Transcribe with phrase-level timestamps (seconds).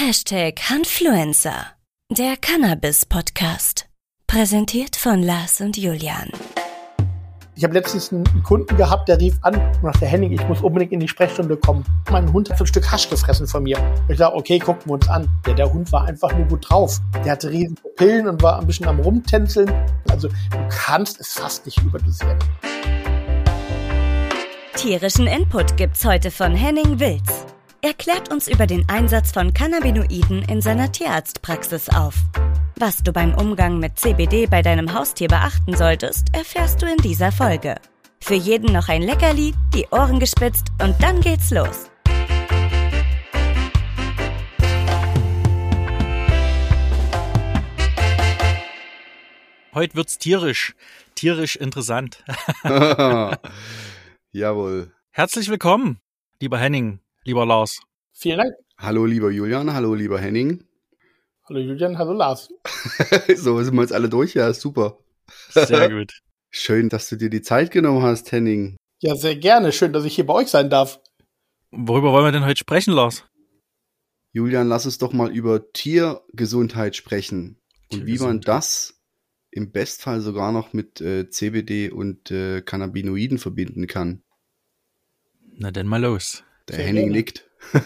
[0.00, 1.72] Hashtag Hanfluencer,
[2.08, 3.86] der Cannabis-Podcast.
[4.28, 6.30] Präsentiert von Lars und Julian.
[7.56, 10.92] Ich habe letztens einen Kunden gehabt, der rief an und sagte, Henning, ich muss unbedingt
[10.92, 11.84] in die Sprechstunde kommen.
[12.12, 13.76] Mein Hund hat so ein Stück Hasch gefressen von mir.
[13.76, 15.28] Und ich dachte, okay, gucken wir uns an.
[15.44, 17.00] Der, der Hund war einfach nur gut drauf.
[17.24, 19.68] Der hatte riesen Pupillen und war ein bisschen am Rumtänzeln.
[20.08, 22.38] Also du kannst es fast nicht überdosieren.
[24.76, 27.46] Tierischen Input gibt's heute von Henning Wilz.
[27.80, 32.16] Er klärt uns über den Einsatz von Cannabinoiden in seiner Tierarztpraxis auf.
[32.74, 37.30] Was du beim Umgang mit CBD bei deinem Haustier beachten solltest, erfährst du in dieser
[37.30, 37.76] Folge.
[38.20, 41.88] Für jeden noch ein Leckerli, die Ohren gespitzt und dann geht's los.
[49.72, 50.74] Heute wird's tierisch,
[51.14, 52.24] tierisch interessant.
[54.32, 54.92] Jawohl.
[55.12, 56.00] Herzlich willkommen,
[56.40, 57.80] lieber Henning, lieber Lars.
[58.12, 58.54] Vielen Dank.
[58.78, 60.64] Hallo lieber Julian, hallo lieber Henning.
[61.44, 62.48] Hallo Julian, hallo Lars.
[63.36, 64.98] so sind wir jetzt alle durch, ja, super.
[65.50, 66.20] Sehr gut.
[66.50, 68.76] Schön, dass du dir die Zeit genommen hast, Henning.
[69.00, 69.72] Ja, sehr gerne.
[69.72, 71.00] Schön, dass ich hier bei euch sein darf.
[71.70, 73.24] Worüber wollen wir denn heute sprechen, Lars?
[74.32, 77.60] Julian, lass uns doch mal über Tiergesundheit sprechen
[77.92, 79.00] und wie man das
[79.50, 84.22] im Bestfall sogar noch mit äh, CBD und äh, Cannabinoiden verbinden kann.
[85.56, 86.44] Na denn mal los.
[86.68, 87.18] Der Sehr Henning gerne.
[87.18, 87.44] nickt.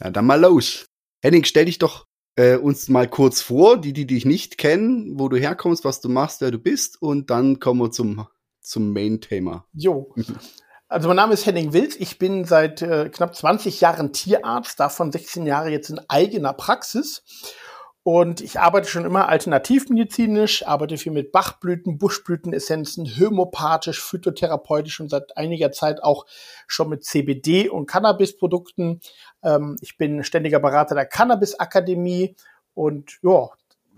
[0.00, 0.86] ja, dann mal los.
[1.22, 5.28] Henning, stell dich doch äh, uns mal kurz vor, die, die dich nicht kennen, wo
[5.28, 8.26] du herkommst, was du machst, wer du bist, und dann kommen wir zum,
[8.60, 9.66] zum Main-Thema.
[9.72, 10.14] Jo.
[10.88, 12.00] Also mein Name ist Henning Wild.
[12.00, 17.22] Ich bin seit äh, knapp 20 Jahren Tierarzt, davon 16 Jahre jetzt in eigener Praxis.
[18.04, 25.38] Und ich arbeite schon immer alternativmedizinisch, arbeite viel mit Bachblüten, Buschblütenessenzen, homöopathisch, phytotherapeutisch und seit
[25.38, 26.26] einiger Zeit auch
[26.66, 29.00] schon mit CBD und Cannabisprodukten.
[29.42, 32.36] Ähm, ich bin ständiger Berater der Cannabis Akademie
[32.74, 33.48] und ja,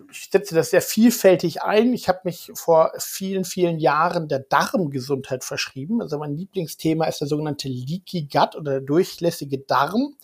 [0.08, 1.92] ich setze das sehr vielfältig ein.
[1.92, 6.00] Ich habe mich vor vielen, vielen Jahren der Darmgesundheit verschrieben.
[6.00, 10.14] Also mein Lieblingsthema ist der sogenannte Leaky Gut oder der durchlässige Darm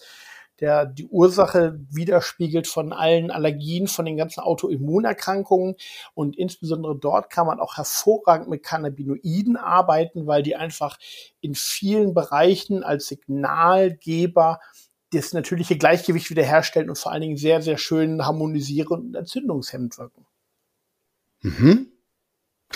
[0.61, 5.77] der die Ursache widerspiegelt von allen Allergien, von den ganzen Autoimmunerkrankungen.
[6.15, 10.99] Und insbesondere dort kann man auch hervorragend mit Cannabinoiden arbeiten, weil die einfach
[11.41, 14.61] in vielen Bereichen als Signalgeber
[15.13, 20.27] das natürliche Gleichgewicht wiederherstellen und vor allen Dingen sehr, sehr schön harmonisierend und entzündungshemmend wirken.
[21.43, 21.92] Mhm.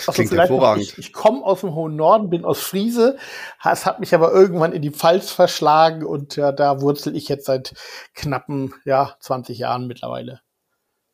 [0.05, 0.83] Das klingt hervorragend.
[0.83, 3.17] Ich, ich komme aus dem hohen Norden, bin aus Friese.
[3.63, 7.45] Es hat mich aber irgendwann in die Pfalz verschlagen und ja, da wurzel ich jetzt
[7.45, 7.73] seit
[8.13, 10.41] knappen ja, 20 Jahren mittlerweile.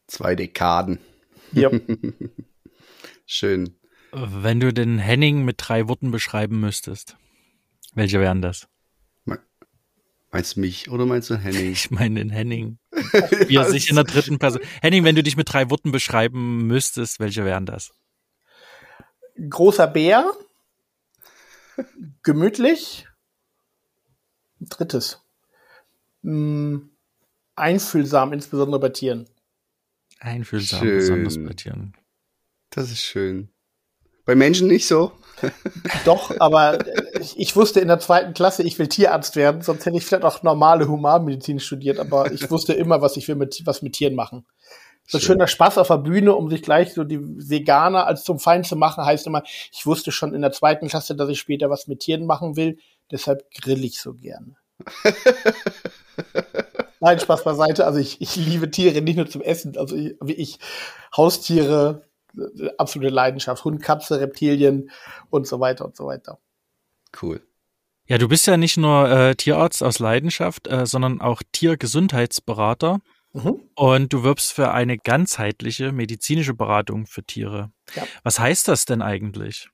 [0.07, 0.99] Zwei Dekaden.
[1.51, 1.69] Ja.
[3.25, 3.79] Schön.
[4.11, 7.17] Wenn du den Henning mit drei Worten beschreiben müsstest,
[7.95, 8.67] welche wären das?
[10.33, 11.72] Meinst du mich oder meinst du Henning?
[11.72, 12.79] Ich meine den Henning.
[13.47, 14.63] Wie er sich in der dritten Person.
[14.81, 17.91] Henning, wenn du dich mit drei Worten beschreiben müsstest, welche wären das?
[19.49, 20.31] Großer Bär,
[22.23, 23.07] gemütlich.
[24.59, 25.21] Drittes.
[26.21, 26.89] Mh, hm,
[27.55, 29.29] einfühlsam, insbesondere bei Tieren.
[30.19, 30.97] Einfühlsam, schön.
[30.97, 31.97] besonders bei Tieren.
[32.69, 33.49] Das ist schön.
[34.25, 35.11] Bei Menschen nicht so?
[36.05, 36.79] Doch, aber
[37.19, 40.23] ich, ich, wusste in der zweiten Klasse, ich will Tierarzt werden, sonst hätte ich vielleicht
[40.23, 44.16] auch normale Humanmedizin studiert, aber ich wusste immer, was ich will mit, was mit Tieren
[44.16, 44.45] machen.
[45.06, 48.40] So ein schöner Spaß auf der Bühne, um sich gleich so die Veganer als zum
[48.40, 51.69] Feind zu machen, heißt immer, ich wusste schon in der zweiten Klasse, dass ich später
[51.69, 52.78] was mit Tieren machen will,
[53.12, 54.56] deshalb grill ich so gerne.
[57.00, 57.86] Nein, Spaß beiseite.
[57.86, 60.59] Also ich, ich liebe Tiere nicht nur zum Essen, also ich, wie ich
[61.16, 62.08] Haustiere,
[62.78, 64.90] absolute Leidenschaft, Hund, Katze, Reptilien
[65.30, 66.40] und so weiter und so weiter.
[67.22, 67.41] Cool.
[68.06, 73.00] Ja, du bist ja nicht nur äh, Tierarzt aus Leidenschaft, äh, sondern auch Tiergesundheitsberater.
[73.33, 73.61] Mhm.
[73.75, 77.71] Und du wirbst für eine ganzheitliche medizinische Beratung für Tiere.
[77.95, 78.03] Ja.
[78.23, 79.69] Was heißt das denn eigentlich?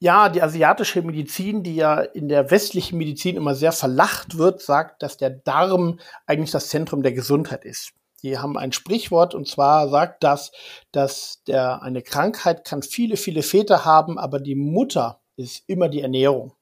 [0.00, 5.02] Ja, die asiatische Medizin, die ja in der westlichen Medizin immer sehr verlacht wird, sagt,
[5.02, 7.94] dass der Darm eigentlich das Zentrum der Gesundheit ist.
[8.22, 10.52] Die haben ein Sprichwort und zwar sagt das,
[10.92, 16.02] dass der, eine Krankheit kann viele, viele Väter haben, aber die Mutter ist immer die
[16.02, 16.52] Ernährung.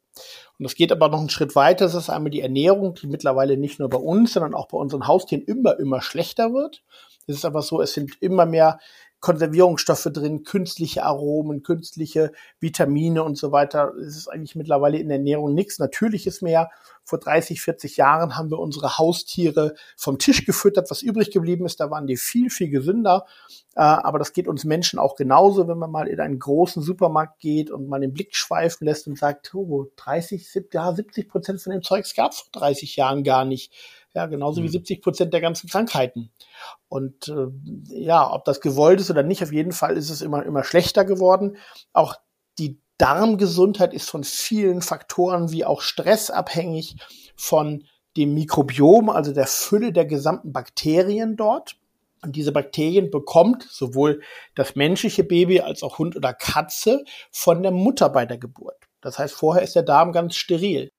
[0.59, 1.85] Und das geht aber noch einen Schritt weiter.
[1.85, 5.07] Das ist einmal die Ernährung, die mittlerweile nicht nur bei uns, sondern auch bei unseren
[5.07, 6.83] Haustieren immer, immer schlechter wird.
[7.27, 8.79] Es ist aber so, es sind immer mehr
[9.27, 12.31] Konservierungsstoffe drin, künstliche Aromen, künstliche
[12.61, 13.93] Vitamine und so weiter.
[13.97, 16.71] Es ist eigentlich mittlerweile in der Ernährung nichts Natürliches mehr.
[17.03, 20.93] Vor 30, 40 Jahren haben wir unsere Haustiere vom Tisch gefüttert.
[20.93, 23.27] Was übrig geblieben ist, da waren die viel, viel gesünder.
[23.75, 27.41] Äh, aber das geht uns Menschen auch genauso, wenn man mal in einen großen Supermarkt
[27.41, 31.61] geht und mal den Blick schweifen lässt und sagt, oh, 30, 70, ja, 70 Prozent
[31.61, 33.73] von dem Zeugs gab es vor 30 Jahren gar nicht.
[34.17, 35.03] Ja, genauso wie 70 mhm.
[35.03, 36.31] Prozent der ganzen Krankheiten.
[36.89, 37.49] Und äh,
[37.91, 41.05] ja, ob das gewollt ist oder nicht, auf jeden Fall ist es immer, immer schlechter
[41.05, 41.59] geworden.
[41.93, 42.17] Auch
[42.59, 46.97] die Darmgesundheit ist von vielen Faktoren wie auch Stress abhängig,
[47.37, 47.85] von
[48.17, 51.77] dem Mikrobiom, also der Fülle der gesamten Bakterien dort.
[52.23, 54.23] Und diese Bakterien bekommt sowohl
[54.55, 58.79] das menschliche Baby als auch Hund oder Katze von der Mutter bei der Geburt.
[59.03, 60.91] Das heißt, vorher ist der Darm ganz steril.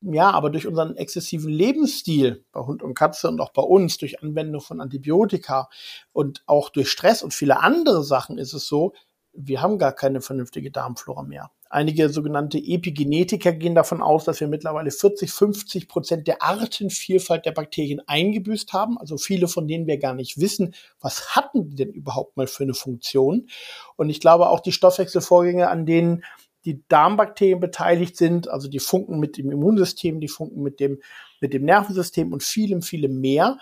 [0.00, 4.22] Ja, aber durch unseren exzessiven Lebensstil bei Hund und Katze und auch bei uns, durch
[4.22, 5.68] Anwendung von Antibiotika
[6.12, 8.92] und auch durch Stress und viele andere Sachen ist es so,
[9.32, 11.50] wir haben gar keine vernünftige Darmflora mehr.
[11.70, 17.52] Einige sogenannte Epigenetiker gehen davon aus, dass wir mittlerweile 40, 50 Prozent der Artenvielfalt der
[17.52, 18.98] Bakterien eingebüßt haben.
[18.98, 22.62] Also viele von denen wir gar nicht wissen, was hatten die denn überhaupt mal für
[22.62, 23.48] eine Funktion.
[23.96, 26.24] Und ich glaube auch die Stoffwechselvorgänge, an denen
[26.68, 31.00] die Darmbakterien beteiligt sind, also die funken mit dem Immunsystem, die funken mit dem,
[31.40, 33.56] mit dem Nervensystem und vielem, vielem mehr,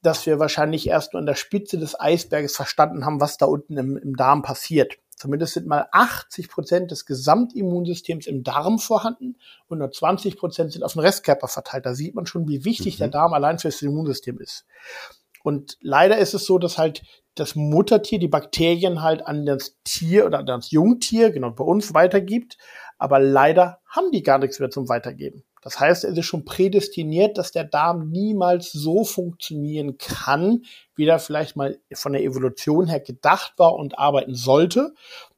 [0.00, 3.76] dass wir wahrscheinlich erst nur an der Spitze des Eisberges verstanden haben, was da unten
[3.76, 4.94] im, im Darm passiert.
[5.16, 9.36] Zumindest sind mal 80 Prozent des Gesamtimmunsystems im Darm vorhanden
[9.66, 11.84] und nur 20 Prozent sind auf den Restkörper verteilt.
[11.84, 12.98] Da sieht man schon, wie wichtig mhm.
[12.98, 14.66] der Darm allein für das Immunsystem ist.
[15.42, 17.02] Und leider ist es so, dass halt
[17.34, 21.94] das Muttertier die Bakterien halt an das Tier oder an das Jungtier, genau bei uns,
[21.94, 22.58] weitergibt.
[22.98, 25.44] Aber leider haben die gar nichts mehr zum Weitergeben.
[25.62, 30.64] Das heißt, es ist schon prädestiniert, dass der Darm niemals so funktionieren kann,
[30.96, 34.92] wie er vielleicht mal von der Evolution her gedacht war und arbeiten sollte.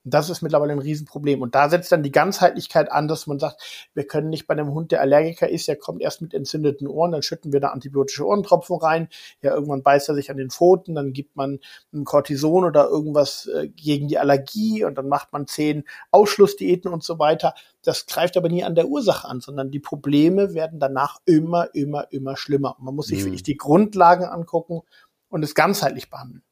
[0.05, 1.41] Und das ist mittlerweile ein Riesenproblem.
[1.41, 4.73] Und da setzt dann die Ganzheitlichkeit an, dass man sagt, wir können nicht bei einem
[4.73, 8.27] Hund, der Allergiker ist, der kommt erst mit entzündeten Ohren, dann schütten wir da antibiotische
[8.27, 9.09] Ohrentropfen rein.
[9.41, 11.59] Ja, irgendwann beißt er sich an den Pfoten, dann gibt man
[11.93, 17.03] ein Cortison oder irgendwas äh, gegen die Allergie und dann macht man zehn Ausschlussdiäten und
[17.03, 17.55] so weiter.
[17.83, 22.13] Das greift aber nie an der Ursache an, sondern die Probleme werden danach immer, immer,
[22.13, 22.77] immer schlimmer.
[22.79, 23.27] Und man muss sich mhm.
[23.27, 24.83] wirklich die Grundlagen angucken
[25.29, 26.43] und es ganzheitlich behandeln.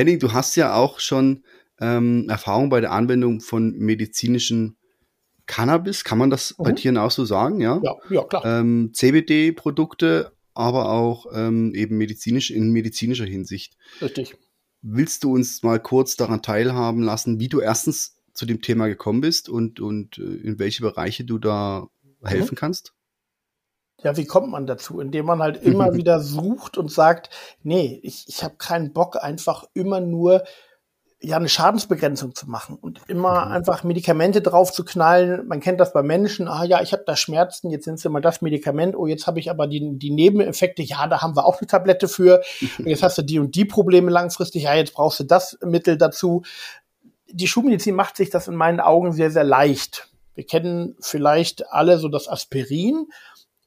[0.00, 1.44] Henning, du hast ja auch schon
[1.78, 4.78] ähm, Erfahrung bei der Anwendung von medizinischen
[5.44, 6.04] Cannabis.
[6.04, 6.64] Kann man das mhm.
[6.64, 7.60] bei Tieren auch so sagen?
[7.60, 8.44] Ja, ja, ja klar.
[8.46, 13.76] Ähm, CBD-Produkte, aber auch ähm, eben medizinisch in medizinischer Hinsicht.
[14.00, 14.36] Richtig.
[14.80, 19.20] Willst du uns mal kurz daran teilhaben lassen, wie du erstens zu dem Thema gekommen
[19.20, 21.88] bist und, und äh, in welche Bereiche du da
[22.24, 22.58] helfen mhm.
[22.58, 22.94] kannst?
[24.02, 25.00] Ja, wie kommt man dazu?
[25.00, 27.30] Indem man halt immer wieder sucht und sagt,
[27.62, 30.42] nee, ich, ich habe keinen Bock, einfach immer nur
[31.22, 33.52] ja eine Schadensbegrenzung zu machen und immer mhm.
[33.52, 35.46] einfach Medikamente drauf zu knallen.
[35.46, 38.22] Man kennt das bei Menschen, ah ja, ich habe da Schmerzen, jetzt sind sie mal
[38.22, 41.60] das Medikament, oh, jetzt habe ich aber die, die Nebeneffekte, ja, da haben wir auch
[41.60, 42.42] eine Tablette für.
[42.78, 45.98] Und jetzt hast du die und die Probleme langfristig, ja, jetzt brauchst du das Mittel
[45.98, 46.42] dazu.
[47.30, 50.08] Die Schulmedizin macht sich das in meinen Augen sehr, sehr leicht.
[50.34, 53.08] Wir kennen vielleicht alle so das Aspirin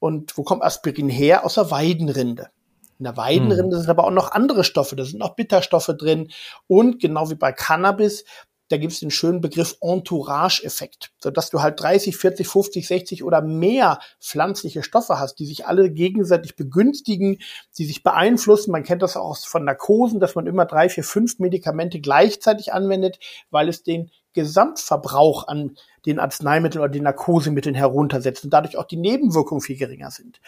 [0.00, 1.44] und wo kommt Aspirin her?
[1.44, 2.50] Aus der Weidenrinde.
[2.98, 3.82] In der Weidenrinde hm.
[3.82, 6.30] sind aber auch noch andere Stoffe, da sind auch Bitterstoffe drin.
[6.66, 8.24] Und genau wie bei Cannabis,
[8.68, 13.42] da gibt es den schönen Begriff Entourage-Effekt, sodass du halt 30, 40, 50, 60 oder
[13.42, 17.38] mehr pflanzliche Stoffe hast, die sich alle gegenseitig begünstigen,
[17.76, 18.72] die sich beeinflussen.
[18.72, 23.18] Man kennt das auch von Narkosen, dass man immer drei, vier, fünf Medikamente gleichzeitig anwendet,
[23.50, 25.76] weil es den Gesamtverbrauch an
[26.06, 30.40] den Arzneimitteln oder den Narkosemitteln heruntersetzt und dadurch auch die Nebenwirkungen viel geringer sind.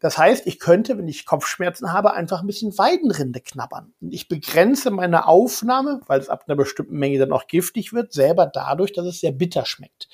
[0.00, 3.92] Das heißt, ich könnte, wenn ich Kopfschmerzen habe, einfach ein bisschen Weidenrinde knabbern.
[4.00, 8.14] Und ich begrenze meine Aufnahme, weil es ab einer bestimmten Menge dann auch giftig wird,
[8.14, 10.08] selber dadurch, dass es sehr bitter schmeckt.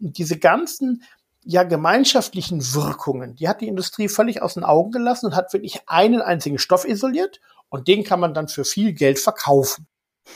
[0.00, 1.02] Und diese ganzen
[1.44, 5.80] ja gemeinschaftlichen Wirkungen, die hat die Industrie völlig aus den Augen gelassen und hat wirklich
[5.86, 9.88] einen einzigen Stoff isoliert und den kann man dann für viel Geld verkaufen.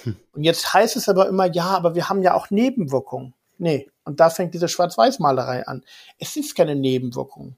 [0.02, 0.17] Hm.
[0.33, 3.35] Und jetzt heißt es aber immer, ja, aber wir haben ja auch Nebenwirkungen.
[3.59, 5.85] Nee, und da fängt diese Schwarz-Weiß-Malerei an.
[6.19, 7.57] Es ist keine Nebenwirkung.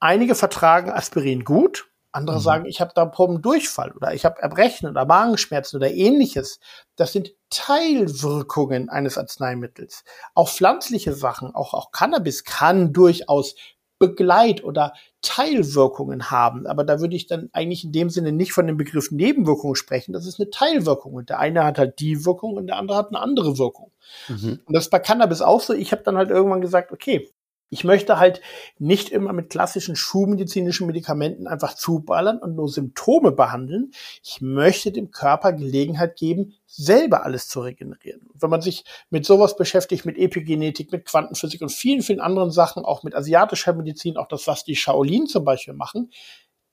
[0.00, 2.42] Einige vertragen Aspirin gut, andere mhm.
[2.42, 6.60] sagen, ich habe da Problem Durchfall oder ich habe Erbrechen oder Magenschmerzen oder ähnliches.
[6.96, 10.04] Das sind Teilwirkungen eines Arzneimittels.
[10.34, 13.54] Auch pflanzliche Sachen, auch, auch Cannabis kann durchaus
[14.02, 16.66] Begleit- oder Teilwirkungen haben.
[16.66, 20.12] Aber da würde ich dann eigentlich in dem Sinne nicht von dem Begriff Nebenwirkungen sprechen.
[20.12, 21.14] Das ist eine Teilwirkung.
[21.14, 23.92] Und der eine hat halt die Wirkung und der andere hat eine andere Wirkung.
[24.28, 24.58] Mhm.
[24.64, 25.72] Und das ist bei Cannabis auch so.
[25.72, 27.30] Ich habe dann halt irgendwann gesagt, okay,
[27.72, 28.42] Ich möchte halt
[28.78, 33.92] nicht immer mit klassischen schulmedizinischen Medikamenten einfach zuballern und nur Symptome behandeln.
[34.22, 38.28] Ich möchte dem Körper Gelegenheit geben, selber alles zu regenerieren.
[38.34, 42.84] Wenn man sich mit sowas beschäftigt, mit Epigenetik, mit Quantenphysik und vielen, vielen anderen Sachen,
[42.84, 46.12] auch mit asiatischer Medizin, auch das, was die Shaolin zum Beispiel machen,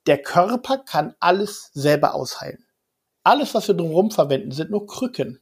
[0.06, 2.66] der Körper kann alles selber ausheilen.
[3.24, 5.40] Alles, was wir drumherum verwenden, sind nur Krücken.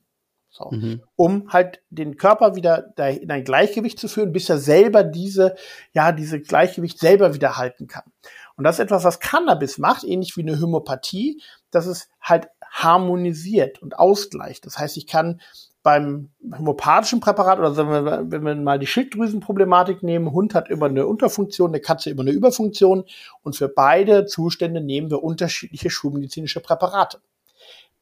[0.58, 0.72] So.
[0.72, 1.02] Mhm.
[1.16, 5.56] Um halt den Körper wieder in ein Gleichgewicht zu führen, bis er selber diese,
[5.94, 8.12] ja, diese Gleichgewicht selber wieder halten kann.
[8.56, 13.82] Und das ist etwas, was Cannabis macht, ähnlich wie eine Hämopathie, dass es halt harmonisiert
[13.82, 14.66] und ausgleicht.
[14.66, 15.42] Das heißt, ich kann
[15.84, 20.88] beim homöopathischen Präparat oder wenn wir, wenn wir mal die Schilddrüsenproblematik nehmen, Hund hat immer
[20.88, 23.06] eine Unterfunktion, eine Katze immer eine Überfunktion
[23.44, 27.22] und für beide Zustände nehmen wir unterschiedliche schulmedizinische Präparate.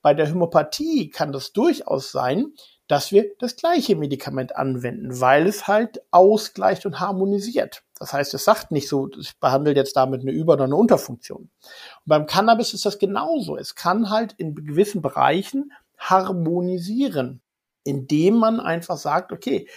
[0.05, 2.53] Bei der Hämopathie kann das durchaus sein,
[2.87, 7.81] dass wir das gleiche Medikament anwenden, weil es halt ausgleicht und harmonisiert.
[7.97, 11.49] Das heißt, es sagt nicht so, ich behandle jetzt damit eine Über- oder eine Unterfunktion.
[11.49, 13.57] Und beim Cannabis ist das genauso.
[13.57, 17.41] Es kann halt in gewissen Bereichen harmonisieren,
[17.83, 19.67] indem man einfach sagt, okay,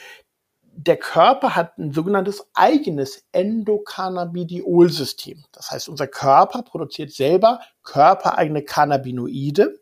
[0.81, 5.45] der Körper hat ein sogenanntes eigenes Endocannabidiol-System.
[5.51, 9.81] Das heißt, unser Körper produziert selber körpereigene Cannabinoide,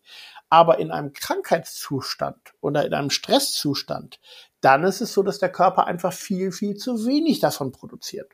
[0.48, 4.20] aber in einem Krankheitszustand oder in einem Stresszustand,
[4.60, 8.32] dann ist es so, dass der Körper einfach viel, viel zu wenig davon produziert.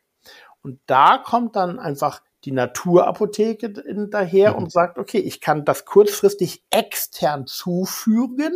[0.62, 4.58] Und da kommt dann einfach die Naturapotheke daher mhm.
[4.58, 8.52] und sagt, okay, ich kann das kurzfristig extern zufügen,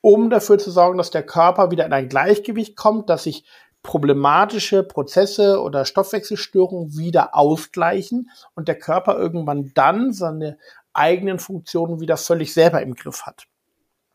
[0.00, 3.44] um dafür zu sorgen, dass der Körper wieder in ein Gleichgewicht kommt, dass sich
[3.82, 10.58] problematische Prozesse oder Stoffwechselstörungen wieder ausgleichen und der Körper irgendwann dann seine
[10.96, 13.46] eigenen Funktionen wieder völlig selber im Griff hat.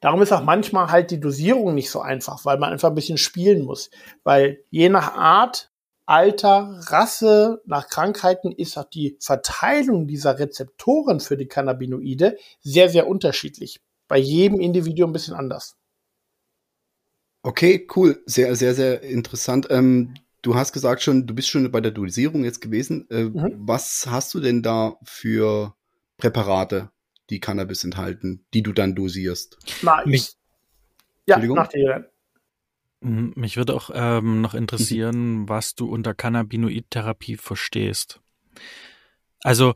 [0.02, 3.20] Darum ist auch manchmal halt die Dosierung nicht so einfach, weil man einfach ein bisschen
[3.20, 3.92] spielen muss.
[4.24, 5.72] Weil je nach Art,
[6.08, 13.08] Alter, Rasse, nach Krankheiten ist auch die Verteilung dieser Rezeptoren für die Cannabinoide sehr, sehr
[13.08, 13.80] unterschiedlich.
[14.08, 15.78] Bei jedem Individuum ein bisschen anders.
[17.44, 18.22] Okay, cool.
[18.26, 19.68] Sehr, sehr, sehr interessant.
[19.70, 23.08] Ähm, du hast gesagt schon, du bist schon bei der Dosierung jetzt gewesen.
[23.10, 23.56] Äh, mhm.
[23.60, 25.76] Was hast du denn da für
[26.22, 26.92] Präparate,
[27.30, 29.58] die Cannabis enthalten, die du dann dosierst.
[29.82, 30.36] Na, mich,
[31.26, 32.12] ja, nach dir.
[33.02, 35.50] Mich würde auch ähm, noch interessieren, mhm.
[35.50, 38.22] was du unter Cannabinoid-Therapie verstehst.
[39.42, 39.74] Also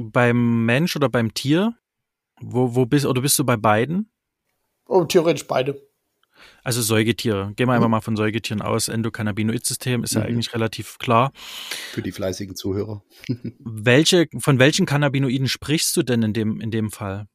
[0.00, 1.74] beim Mensch oder beim Tier?
[2.40, 4.10] Wo, wo bist oder bist du bei beiden?
[4.86, 5.85] Oh, theoretisch beide.
[6.62, 7.52] Also Säugetiere.
[7.56, 7.92] Gehen wir einfach mhm.
[7.92, 8.88] mal von Säugetieren aus.
[8.88, 10.20] Endokannabinoid-System ist mhm.
[10.20, 11.32] ja eigentlich relativ klar.
[11.92, 13.02] Für die fleißigen Zuhörer.
[13.58, 17.26] Welche, von welchen Cannabinoiden sprichst du denn in dem, in dem Fall?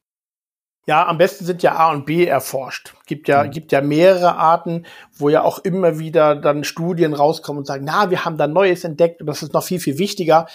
[0.84, 2.94] Ja, am besten sind ja A und B erforscht.
[3.06, 3.50] Gibt ja, mhm.
[3.52, 8.10] gibt ja mehrere Arten, wo ja auch immer wieder dann Studien rauskommen und sagen, na,
[8.10, 10.48] wir haben da Neues entdeckt und das ist noch viel, viel wichtiger.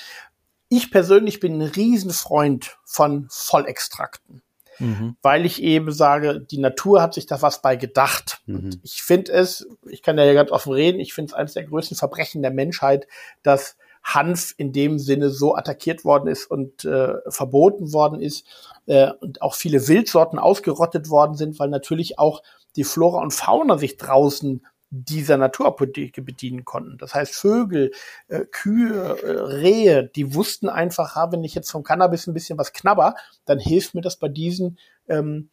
[0.70, 4.42] Ich persönlich bin ein Riesenfreund von Vollextrakten
[4.80, 5.16] mhm.
[5.22, 8.42] weil ich eben sage, die Natur hat sich da was bei gedacht.
[8.46, 8.80] Mhm.
[8.84, 11.98] ich finde es, ich kann ja ganz offen reden, ich finde es eines der größten
[11.98, 13.08] Verbrechen der Menschheit,
[13.44, 18.46] dass Hanf in dem Sinne so attackiert worden ist und äh, verboten worden ist
[18.86, 22.42] äh, und auch viele Wildsorten ausgerottet worden sind, weil natürlich auch
[22.78, 26.98] die Flora und Fauna sich draußen dieser Naturapotheke bedienen konnten.
[26.98, 27.92] Das heißt, Vögel,
[28.28, 32.58] äh, Kühe, äh, Rehe, die wussten einfach, ha, wenn ich jetzt vom Cannabis ein bisschen
[32.58, 33.16] was knabber,
[33.46, 34.78] dann hilft mir das bei diesen
[35.10, 35.50] ähm,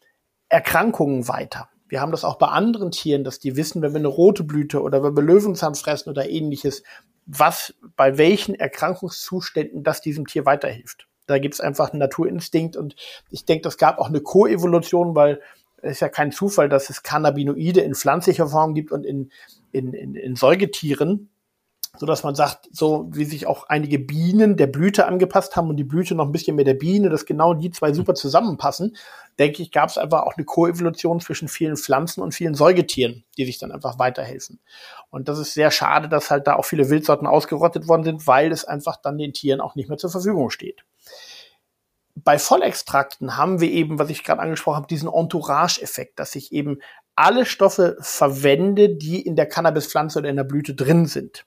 [0.49, 1.69] Erkrankungen weiter.
[1.89, 4.83] Wir haben das auch bei anderen Tieren, dass die wissen, wenn wir eine rote Blüte
[4.83, 6.83] oder wenn wir Löwenzahn fressen oder ähnliches,
[7.27, 11.09] was bei welchen Erkrankungszuständen das diesem Tier weiterhilft.
[11.27, 12.97] Da gibt's einfach einen Naturinstinkt und
[13.31, 15.41] ich denke, das gab auch eine Koevolution, weil
[15.85, 19.31] ist ja kein Zufall, dass es Cannabinoide in pflanzlicher Form gibt und in,
[19.73, 21.31] in, in, in Säugetieren,
[21.97, 25.77] so dass man sagt, so wie sich auch einige Bienen der Blüte angepasst haben und
[25.77, 28.97] die Blüte noch ein bisschen mehr der Biene, dass genau die zwei super zusammenpassen,
[29.39, 33.45] denke ich, gab es einfach auch eine Koevolution zwischen vielen Pflanzen und vielen Säugetieren, die
[33.45, 34.59] sich dann einfach weiterhelfen.
[35.11, 38.51] Und das ist sehr schade, dass halt da auch viele Wildsorten ausgerottet worden sind, weil
[38.51, 40.85] es einfach dann den Tieren auch nicht mehr zur Verfügung steht
[42.15, 46.79] bei Vollextrakten haben wir eben, was ich gerade angesprochen habe, diesen Entourage-Effekt, dass ich eben
[47.17, 51.45] alle Stoffe verwende, die in der Cannabispflanze oder in der Blüte drin sind.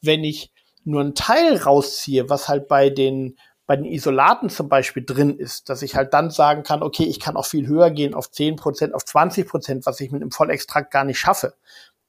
[0.00, 0.52] Wenn ich
[0.84, 5.68] nur einen Teil rausziehe, was halt bei den bei den Isolaten zum Beispiel drin ist,
[5.68, 8.56] dass ich halt dann sagen kann, okay, ich kann auch viel höher gehen auf 10
[8.56, 11.54] Prozent, auf 20 Prozent, was ich mit einem Vollextrakt gar nicht schaffe.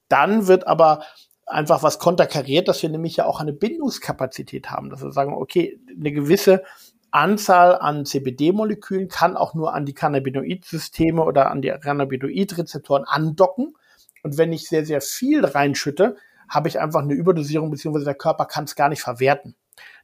[0.07, 1.03] Dann wird aber
[1.47, 5.79] einfach was konterkariert, dass wir nämlich ja auch eine Bindungskapazität haben, dass wir sagen, okay,
[5.89, 6.63] eine gewisse
[7.11, 13.75] Anzahl an CBD-Molekülen kann auch nur an die Cannabinoid-Systeme oder an die Cannabinoid-Rezeptoren andocken.
[14.23, 16.17] Und wenn ich sehr, sehr viel reinschütte,
[16.49, 19.55] habe ich einfach eine Überdosierung, beziehungsweise der Körper kann es gar nicht verwerten.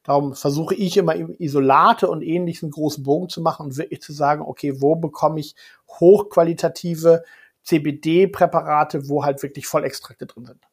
[0.03, 4.41] Darum versuche ich immer Isolate und ähnlichen großen Bogen zu machen und wirklich zu sagen,
[4.41, 5.55] okay, wo bekomme ich
[5.89, 7.23] hochqualitative
[7.63, 10.67] CBD-Präparate, wo halt wirklich Vollextrakte drin sind.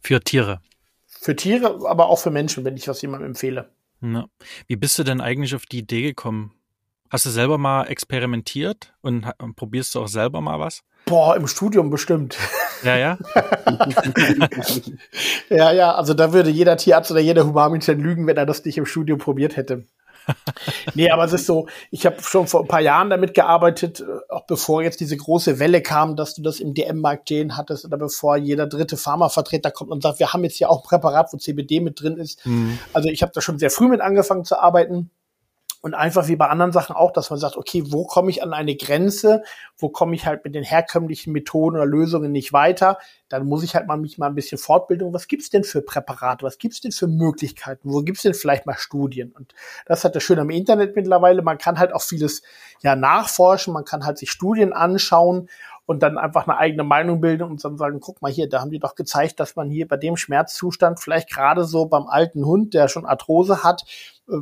[0.00, 0.60] Für Tiere.
[1.06, 3.70] Für Tiere, aber auch für Menschen, wenn ich das jemandem empfehle.
[4.02, 4.26] Ja.
[4.66, 6.52] Wie bist du denn eigentlich auf die Idee gekommen?
[7.10, 10.82] Hast du selber mal experimentiert und, und probierst du auch selber mal was?
[11.04, 12.38] Boah, im Studium bestimmt.
[12.82, 13.18] Ja, ja.
[15.50, 18.78] ja, ja, also da würde jeder Tierarzt oder jeder Humanmedizin lügen, wenn er das nicht
[18.78, 19.84] im Studium probiert hätte.
[20.94, 24.04] Nee, aber es ist so, ich habe schon vor ein paar Jahren damit gearbeitet, äh,
[24.32, 27.96] auch bevor jetzt diese große Welle kam, dass du das im DM-Markt stehen hattest oder
[27.96, 31.36] bevor jeder dritte Pharmavertreter kommt und sagt, wir haben jetzt hier auch ein Präparat, wo
[31.36, 32.44] CBD mit drin ist.
[32.46, 32.78] Mhm.
[32.92, 35.10] Also ich habe da schon sehr früh mit angefangen zu arbeiten.
[35.82, 38.52] Und einfach wie bei anderen Sachen auch, dass man sagt, okay, wo komme ich an
[38.52, 39.42] eine Grenze?
[39.76, 42.98] Wo komme ich halt mit den herkömmlichen Methoden oder Lösungen nicht weiter?
[43.28, 45.12] Dann muss ich halt mal mich mal ein bisschen Fortbildung.
[45.12, 46.44] Was gibt's denn für Präparate?
[46.44, 47.92] Was gibt's denn für Möglichkeiten?
[47.92, 49.32] Wo gibt's denn vielleicht mal Studien?
[49.32, 51.42] Und das hat das Schöne am Internet mittlerweile.
[51.42, 52.42] Man kann halt auch vieles
[52.82, 53.74] ja nachforschen.
[53.74, 55.48] Man kann halt sich Studien anschauen
[55.86, 58.70] und dann einfach eine eigene Meinung bilden und dann sagen, guck mal hier, da haben
[58.70, 62.74] die doch gezeigt, dass man hier bei dem Schmerzzustand vielleicht gerade so beim alten Hund,
[62.74, 63.84] der schon Arthrose hat,
[64.28, 64.36] äh,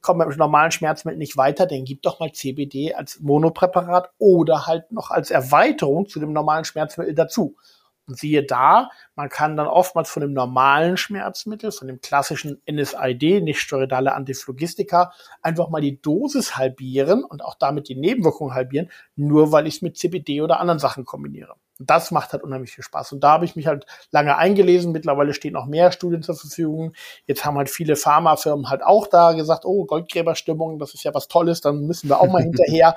[0.00, 4.90] kommt mit normalen Schmerzmitteln nicht weiter, dann gibt doch mal CBD als Monopräparat oder halt
[4.92, 7.56] noch als Erweiterung zu dem normalen Schmerzmittel dazu.
[8.06, 13.42] Und siehe da, man kann dann oftmals von dem normalen Schmerzmittel, von dem klassischen NSAID,
[13.42, 19.52] nicht steroidale Antiphlogistika, einfach mal die Dosis halbieren und auch damit die Nebenwirkungen halbieren, nur
[19.52, 21.54] weil ich es mit CBD oder anderen Sachen kombiniere.
[21.78, 23.12] Und das macht halt unheimlich viel Spaß.
[23.12, 24.92] Und da habe ich mich halt lange eingelesen.
[24.92, 26.92] Mittlerweile stehen noch mehr Studien zur Verfügung.
[27.26, 31.26] Jetzt haben halt viele Pharmafirmen halt auch da gesagt, oh, Goldgräberstimmung, das ist ja was
[31.26, 32.94] Tolles, dann müssen wir auch mal hinterher.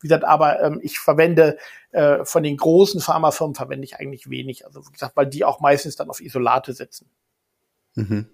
[0.00, 1.58] Wie gesagt, aber ähm, ich verwende
[1.92, 4.66] äh, von den großen Pharmafirmen verwende ich eigentlich wenig.
[4.66, 7.10] Also wie gesagt, weil die auch meistens dann auf Isolate setzen.
[7.94, 8.26] Mhm.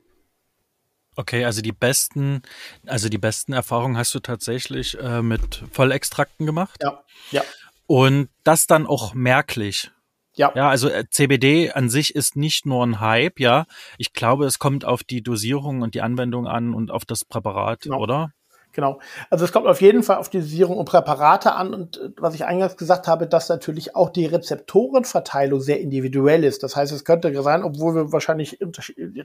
[1.17, 2.43] Okay, also die besten,
[2.87, 6.79] also die besten Erfahrungen hast du tatsächlich äh, mit Vollextrakten gemacht?
[6.83, 7.43] Ja, ja.
[7.87, 9.91] Und das dann auch merklich.
[10.35, 10.53] Ja.
[10.55, 13.65] Ja, also äh, CBD an sich ist nicht nur ein Hype, ja.
[13.97, 17.81] Ich glaube, es kommt auf die Dosierung und die Anwendung an und auf das Präparat,
[17.83, 18.01] genau.
[18.01, 18.33] oder?
[18.77, 18.99] Genau.
[19.31, 22.35] Also es kommt auf jeden Fall auf die Dosierung und Präparate an und äh, was
[22.35, 26.63] ich eingangs gesagt habe, dass natürlich auch die Rezeptorenverteilung sehr individuell ist.
[26.63, 28.59] Das heißt, es könnte sein, obwohl wir wahrscheinlich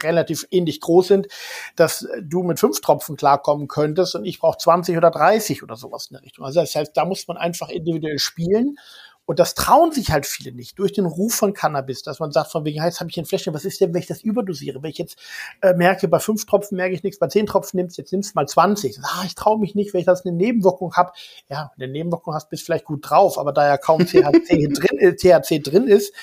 [0.01, 1.27] relativ ähnlich groß sind,
[1.75, 6.07] dass du mit fünf Tropfen klarkommen könntest und ich brauche 20 oder 30 oder sowas
[6.09, 6.45] in der Richtung.
[6.45, 8.77] Also das heißt, da muss man einfach individuell spielen
[9.25, 12.51] und das trauen sich halt viele nicht durch den Ruf von Cannabis, dass man sagt,
[12.51, 14.81] von wegen, jetzt habe ich ein Fläschchen, was ist denn, wenn ich das überdosiere?
[14.81, 15.17] Wenn ich jetzt
[15.61, 18.47] äh, merke, bei fünf Tropfen merke ich nichts, bei zehn Tropfen nimmst jetzt nimmst mal
[18.47, 18.99] 20.
[19.03, 21.11] Ah, ich traue mich nicht, wenn ich das eine Nebenwirkung habe.
[21.49, 24.05] Ja, wenn du eine Nebenwirkung hast, bist du vielleicht gut drauf, aber da ja kaum
[24.05, 26.13] THC drin, äh, THC drin ist,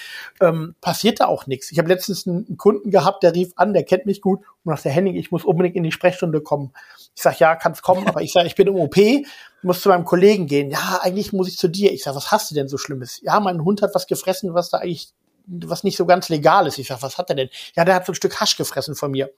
[0.40, 1.70] ähm, passiert da auch nichts.
[1.70, 4.90] Ich habe letztens einen Kunden gehabt, der rief an, der kennt mich gut und sagte,
[4.90, 6.72] Henning, ich muss unbedingt in die Sprechstunde kommen.
[7.14, 8.96] Ich sage, ja, kannst kommen, aber ich sage, ich bin im OP
[9.62, 10.70] muss zu meinem Kollegen gehen.
[10.70, 11.92] Ja, eigentlich muss ich zu dir.
[11.92, 13.20] Ich sag, was hast du denn so Schlimmes?
[13.22, 15.12] Ja, mein Hund hat was gefressen, was da eigentlich,
[15.46, 16.78] was nicht so ganz legal ist.
[16.78, 17.48] Ich sag, was hat er denn?
[17.74, 19.30] Ja, der hat so ein Stück Hasch gefressen von mir.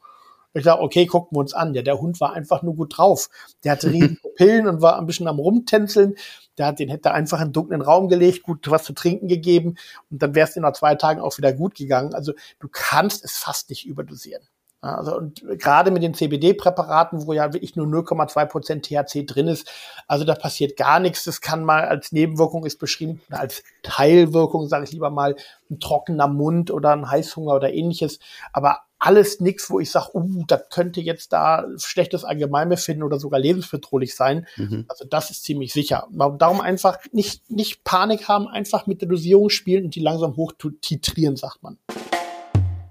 [0.53, 1.75] Ich sag, okay, gucken wir uns an.
[1.75, 3.29] Ja, der Hund war einfach nur gut drauf.
[3.63, 6.17] Der hatte riesige Pillen und war ein bisschen am rumtänzeln.
[6.59, 9.77] Der hat den hätte einfach in einen dunklen Raum gelegt, gut was zu trinken gegeben
[10.11, 12.13] und dann wäre es in nach zwei Tagen auch wieder gut gegangen.
[12.15, 14.43] Also du kannst es fast nicht überdosieren.
[14.83, 19.71] Also und gerade mit den CBD-Präparaten, wo ja wirklich nur 0,2 Prozent THC drin ist,
[20.07, 21.25] also da passiert gar nichts.
[21.25, 25.37] Das kann mal als Nebenwirkung ist beschrieben, als Teilwirkung, sage ich lieber mal,
[25.71, 28.21] ein trockener Mund oder ein Heißhunger oder ähnliches.
[28.53, 33.41] Aber alles nichts, wo ich sage, uh, das könnte jetzt da schlechtes Allgemeinbefinden oder sogar
[33.41, 34.47] lebensbedrohlich sein.
[34.57, 34.85] Mhm.
[34.89, 36.07] Also das ist ziemlich sicher.
[36.11, 40.53] Darum einfach nicht, nicht Panik haben, einfach mit der Dosierung spielen und die langsam hoch
[40.81, 41.79] titrieren, sagt man.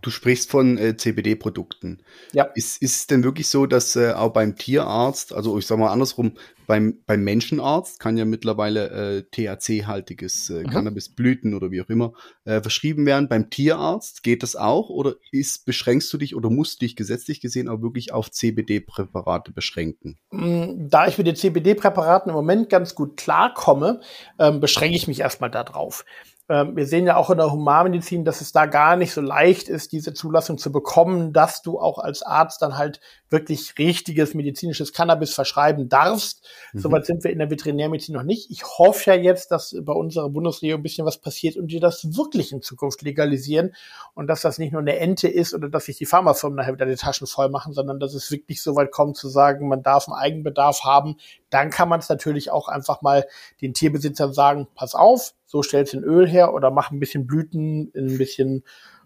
[0.01, 2.03] Du sprichst von äh, CBD-Produkten.
[2.31, 2.45] Ja.
[2.55, 5.91] Ist, ist es denn wirklich so, dass äh, auch beim Tierarzt, also ich sag mal
[5.91, 6.33] andersrum,
[6.69, 10.69] beim, beim Menschenarzt kann ja mittlerweile äh, THC-haltiges äh, mhm.
[10.69, 12.13] Cannabisblüten oder wie auch immer
[12.45, 13.27] äh, verschrieben werden.
[13.27, 17.41] Beim Tierarzt geht das auch oder ist, beschränkst du dich oder musst du dich gesetzlich
[17.41, 20.19] gesehen auch wirklich auf CBD-Präparate beschränken?
[20.29, 24.01] Mm, da ich mit den CBD-Präparaten im Moment ganz gut klarkomme,
[24.38, 26.05] ähm, beschränke ich mich erstmal darauf.
[26.49, 29.69] Ähm, wir sehen ja auch in der Humanmedizin, dass es da gar nicht so leicht
[29.69, 34.91] ist, diese Zulassung zu bekommen, dass du auch als Arzt dann halt wirklich richtiges medizinisches
[34.91, 36.47] Cannabis verschreiben darfst.
[36.73, 36.79] Mhm.
[36.79, 38.49] Soweit sind wir in der Veterinärmedizin noch nicht.
[38.49, 42.17] Ich hoffe ja jetzt, dass bei unserer Bundesregierung ein bisschen was passiert und die das
[42.17, 43.75] wirklich in Zukunft legalisieren
[44.15, 46.88] und dass das nicht nur eine Ente ist oder dass sich die Pharmafirmen nachher wieder
[46.88, 50.07] die Taschen voll machen, sondern dass es wirklich so weit kommt zu sagen, man darf
[50.07, 51.17] einen Eigenbedarf haben.
[51.51, 53.27] Dann kann man es natürlich auch einfach mal
[53.62, 57.25] den Tierbesitzern sagen, pass auf, so stellst du ein Öl her oder mach ein bisschen
[57.25, 58.63] Blüten, ein bisschen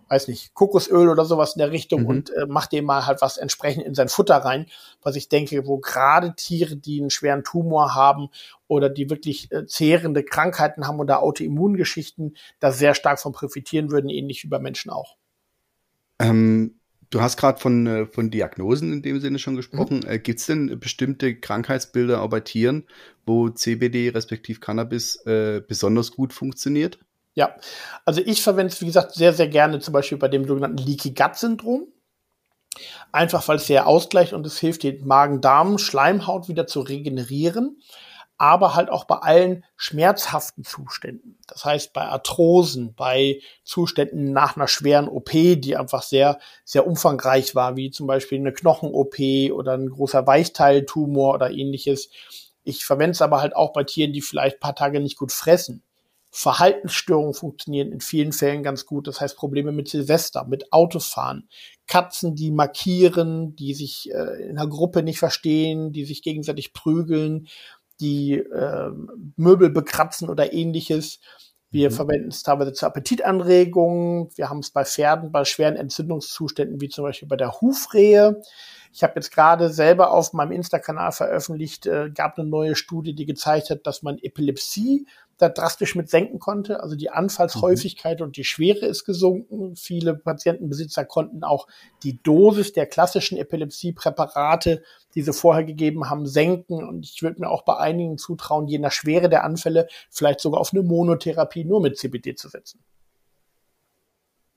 [0.09, 2.07] weiß nicht, Kokosöl oder sowas in der Richtung mhm.
[2.07, 4.67] und äh, macht dem mal halt was entsprechend in sein Futter rein,
[5.01, 8.27] was ich denke, wo gerade Tiere, die einen schweren Tumor haben
[8.67, 14.09] oder die wirklich äh, zehrende Krankheiten haben oder Autoimmungeschichten, da sehr stark von profitieren würden,
[14.09, 15.15] ähnlich wie bei Menschen auch.
[16.19, 16.79] Ähm,
[17.13, 19.99] du hast gerade von, äh, von Diagnosen in dem Sinne schon gesprochen.
[19.99, 20.09] Mhm.
[20.09, 22.85] Äh, Gibt es denn bestimmte Krankheitsbilder auch bei Tieren,
[23.25, 26.99] wo CBD respektive Cannabis äh, besonders gut funktioniert?
[27.35, 27.55] Ja,
[28.05, 31.11] also ich verwende es, wie gesagt, sehr, sehr gerne zum Beispiel bei dem sogenannten Leaky
[31.11, 31.87] Gut Syndrom.
[33.11, 37.77] Einfach weil es sehr ausgleicht und es hilft, die Magen-Darm-Schleimhaut wieder zu regenerieren,
[38.37, 41.39] aber halt auch bei allen schmerzhaften Zuständen.
[41.47, 47.55] Das heißt, bei Arthrosen, bei Zuständen nach einer schweren OP, die einfach sehr, sehr umfangreich
[47.55, 52.09] war, wie zum Beispiel eine Knochen-OP oder ein großer Weichteiltumor oder ähnliches.
[52.63, 55.83] Ich verwende es aber halt auch bei Tieren, die vielleicht paar Tage nicht gut fressen
[56.35, 59.07] Verhaltensstörungen funktionieren in vielen Fällen ganz gut.
[59.07, 61.47] Das heißt Probleme mit Silvester, mit Autofahren,
[61.85, 67.47] Katzen, die markieren, die sich äh, in einer Gruppe nicht verstehen, die sich gegenseitig prügeln,
[67.99, 68.91] die äh,
[69.35, 71.19] Möbel bekratzen oder ähnliches.
[71.73, 71.95] Wir mhm.
[71.95, 74.29] verwenden es teilweise zur Appetitanregung.
[74.35, 78.41] Wir haben es bei Pferden bei schweren Entzündungszuständen, wie zum Beispiel bei der Hufrehe.
[78.93, 83.25] Ich habe jetzt gerade selber auf meinem Insta-Kanal veröffentlicht, äh, gab eine neue Studie, die
[83.25, 85.07] gezeigt hat, dass man Epilepsie
[85.43, 86.81] da drastisch mit senken konnte.
[86.81, 88.27] Also die Anfallshäufigkeit mhm.
[88.27, 89.75] und die Schwere ist gesunken.
[89.75, 91.67] Viele Patientenbesitzer konnten auch
[92.03, 94.81] die Dosis der klassischen Epilepsiepräparate,
[95.15, 96.83] die sie vorher gegeben haben, senken.
[96.83, 100.61] Und ich würde mir auch bei einigen zutrauen, je nach Schwere der Anfälle vielleicht sogar
[100.61, 102.79] auf eine Monotherapie nur mit CBD zu setzen.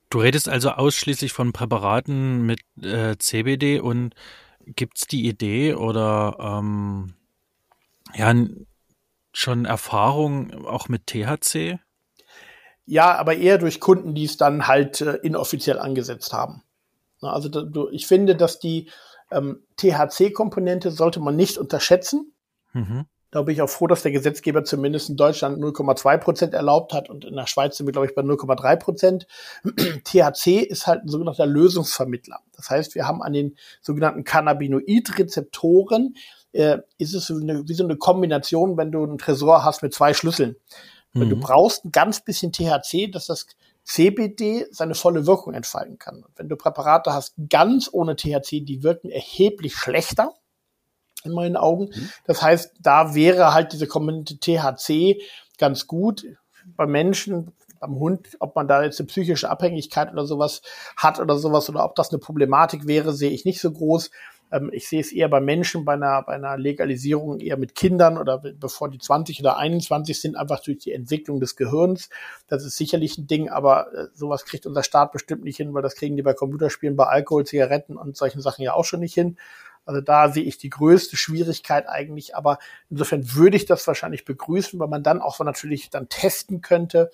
[0.09, 4.15] Du redest also ausschließlich von Präparaten mit äh, CBD und
[4.65, 7.13] gibt's die Idee oder ähm,
[8.15, 8.33] ja,
[9.37, 11.79] schon Erfahrung auch mit THC?
[12.85, 16.63] Ja, aber eher durch Kunden, die es dann halt äh, inoffiziell angesetzt haben.
[17.21, 18.89] Also da, ich finde, dass die
[19.31, 22.33] ähm, THC-Komponente sollte man nicht unterschätzen.
[22.73, 23.05] Mhm.
[23.29, 27.09] Da bin ich auch froh, dass der Gesetzgeber zumindest in Deutschland 0,2 Prozent erlaubt hat
[27.09, 29.27] und in der Schweiz sind wir, glaube ich, bei 0,3 Prozent.
[30.05, 32.39] THC ist halt ein sogenannter Lösungsvermittler.
[32.55, 36.15] Das heißt, wir haben an den sogenannten Cannabinoid-Rezeptoren
[36.53, 40.13] äh, ist es eine, wie so eine Kombination, wenn du einen Tresor hast mit zwei
[40.13, 40.55] Schlüsseln.
[41.13, 41.29] Mhm.
[41.29, 43.47] Du brauchst ein ganz bisschen THC, dass das
[43.83, 46.17] CBD seine volle Wirkung entfalten kann.
[46.17, 50.33] Und wenn du Präparate hast ganz ohne THC, die wirken erheblich schlechter
[51.23, 51.85] in meinen Augen.
[51.85, 52.09] Mhm.
[52.25, 55.21] Das heißt, da wäre halt diese Komponente THC
[55.57, 56.25] ganz gut.
[56.75, 60.61] Bei Menschen, beim Hund, ob man da jetzt eine psychische Abhängigkeit oder sowas
[60.95, 64.11] hat oder sowas oder ob das eine Problematik wäre, sehe ich nicht so groß.
[64.51, 68.17] Ähm, ich sehe es eher bei Menschen, bei einer, bei einer Legalisierung eher mit Kindern
[68.17, 72.09] oder bevor die 20 oder 21 sind, einfach durch die Entwicklung des Gehirns.
[72.47, 75.81] Das ist sicherlich ein Ding, aber äh, sowas kriegt unser Staat bestimmt nicht hin, weil
[75.81, 79.13] das kriegen die bei Computerspielen, bei Alkohol, Zigaretten und solchen Sachen ja auch schon nicht
[79.13, 79.37] hin.
[79.85, 84.77] Also da sehe ich die größte Schwierigkeit eigentlich, aber insofern würde ich das wahrscheinlich begrüßen,
[84.79, 87.09] weil man dann auch natürlich dann testen könnte,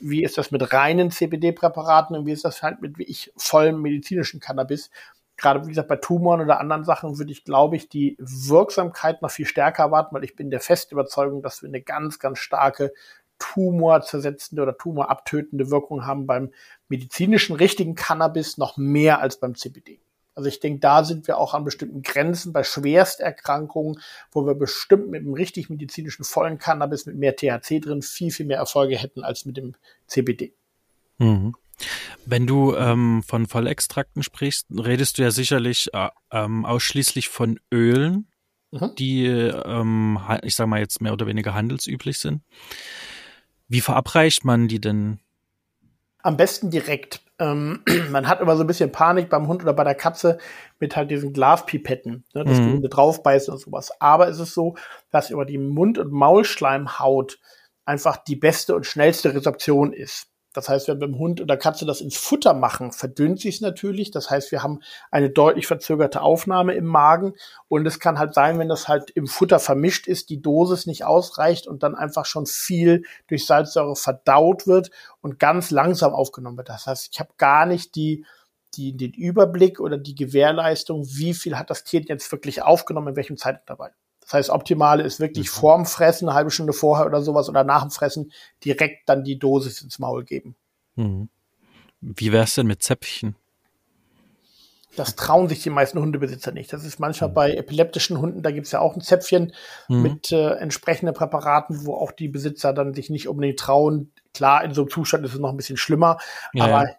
[0.00, 3.82] wie ist das mit reinen CBD-Präparaten und wie ist das halt mit wie ich vollem
[3.82, 4.90] medizinischen Cannabis
[5.36, 9.30] gerade wie gesagt bei Tumoren oder anderen Sachen würde ich, glaube ich, die Wirksamkeit noch
[9.30, 12.92] viel stärker erwarten, weil ich bin der festen Überzeugung, dass wir eine ganz, ganz starke
[13.38, 16.52] tumorzersetzende oder tumorabtötende Wirkung haben beim
[16.88, 20.00] medizinischen richtigen Cannabis noch mehr als beim CBD.
[20.34, 24.00] Also ich denke, da sind wir auch an bestimmten Grenzen bei Schwersterkrankungen,
[24.32, 28.44] wo wir bestimmt mit dem richtig medizinischen vollen Cannabis mit mehr THC drin viel, viel
[28.44, 29.74] mehr Erfolge hätten als mit dem
[30.06, 30.52] CBD.
[31.18, 31.54] Mhm.
[32.24, 38.28] Wenn du ähm, von Vollextrakten sprichst, redest du ja sicherlich äh, ähm, ausschließlich von Ölen,
[38.70, 38.94] mhm.
[38.98, 42.42] die, ähm, ich sage mal jetzt mehr oder weniger handelsüblich sind.
[43.68, 45.20] Wie verabreicht man die denn?
[46.22, 47.22] Am besten direkt.
[47.38, 50.38] Ähm, man hat immer so ein bisschen Panik beim Hund oder bei der Katze
[50.80, 52.64] mit halt diesen Glaspipetten, ne, dass mhm.
[52.64, 53.92] die Hunde draufbeißen und sowas.
[54.00, 54.76] Aber es ist so,
[55.10, 57.38] dass über die Mund- und Maulschleimhaut
[57.84, 60.28] einfach die beste und schnellste Resorption ist.
[60.56, 63.60] Das heißt, wenn wir beim Hund oder Katze das ins Futter machen, verdünnt sich es
[63.60, 64.10] natürlich.
[64.10, 67.34] Das heißt, wir haben eine deutlich verzögerte Aufnahme im Magen.
[67.68, 71.04] Und es kann halt sein, wenn das halt im Futter vermischt ist, die Dosis nicht
[71.04, 74.90] ausreicht und dann einfach schon viel durch Salzsäure verdaut wird
[75.20, 76.70] und ganz langsam aufgenommen wird.
[76.70, 78.24] Das heißt, ich habe gar nicht die,
[78.74, 83.16] die, den Überblick oder die Gewährleistung, wie viel hat das Tier jetzt wirklich aufgenommen, in
[83.16, 83.92] welchem Zeitintervall.
[84.26, 85.54] Das heißt, optimale ist wirklich mhm.
[85.54, 88.32] vorm Fressen, eine halbe Stunde vorher oder sowas oder nach dem Fressen
[88.64, 90.56] direkt dann die Dosis ins Maul geben.
[90.96, 91.28] Mhm.
[92.00, 93.36] Wie wär's denn mit Zäpfchen?
[94.96, 96.72] Das trauen sich die meisten Hundebesitzer nicht.
[96.72, 97.34] Das ist manchmal mhm.
[97.34, 99.52] bei epileptischen Hunden, da gibt's ja auch ein Zäpfchen
[99.88, 100.02] mhm.
[100.02, 104.10] mit äh, entsprechenden Präparaten, wo auch die Besitzer dann sich nicht unbedingt trauen.
[104.34, 106.18] Klar, in so einem Zustand ist es noch ein bisschen schlimmer,
[106.52, 106.94] ja, aber ja.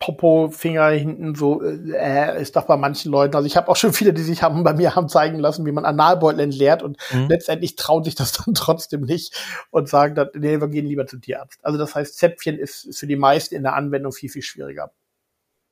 [0.00, 3.36] Popo-Finger hinten so äh, ist doch bei manchen Leuten.
[3.36, 5.72] Also ich habe auch schon viele, die sich haben bei mir haben zeigen lassen, wie
[5.72, 7.28] man Analbeutel entleert und mhm.
[7.28, 9.38] letztendlich trauen sich das dann trotzdem nicht
[9.70, 11.60] und sagen dann, nee, wir gehen lieber zum Tierarzt.
[11.62, 14.90] Also das heißt, Zäpfchen ist, ist für die meisten in der Anwendung viel, viel schwieriger.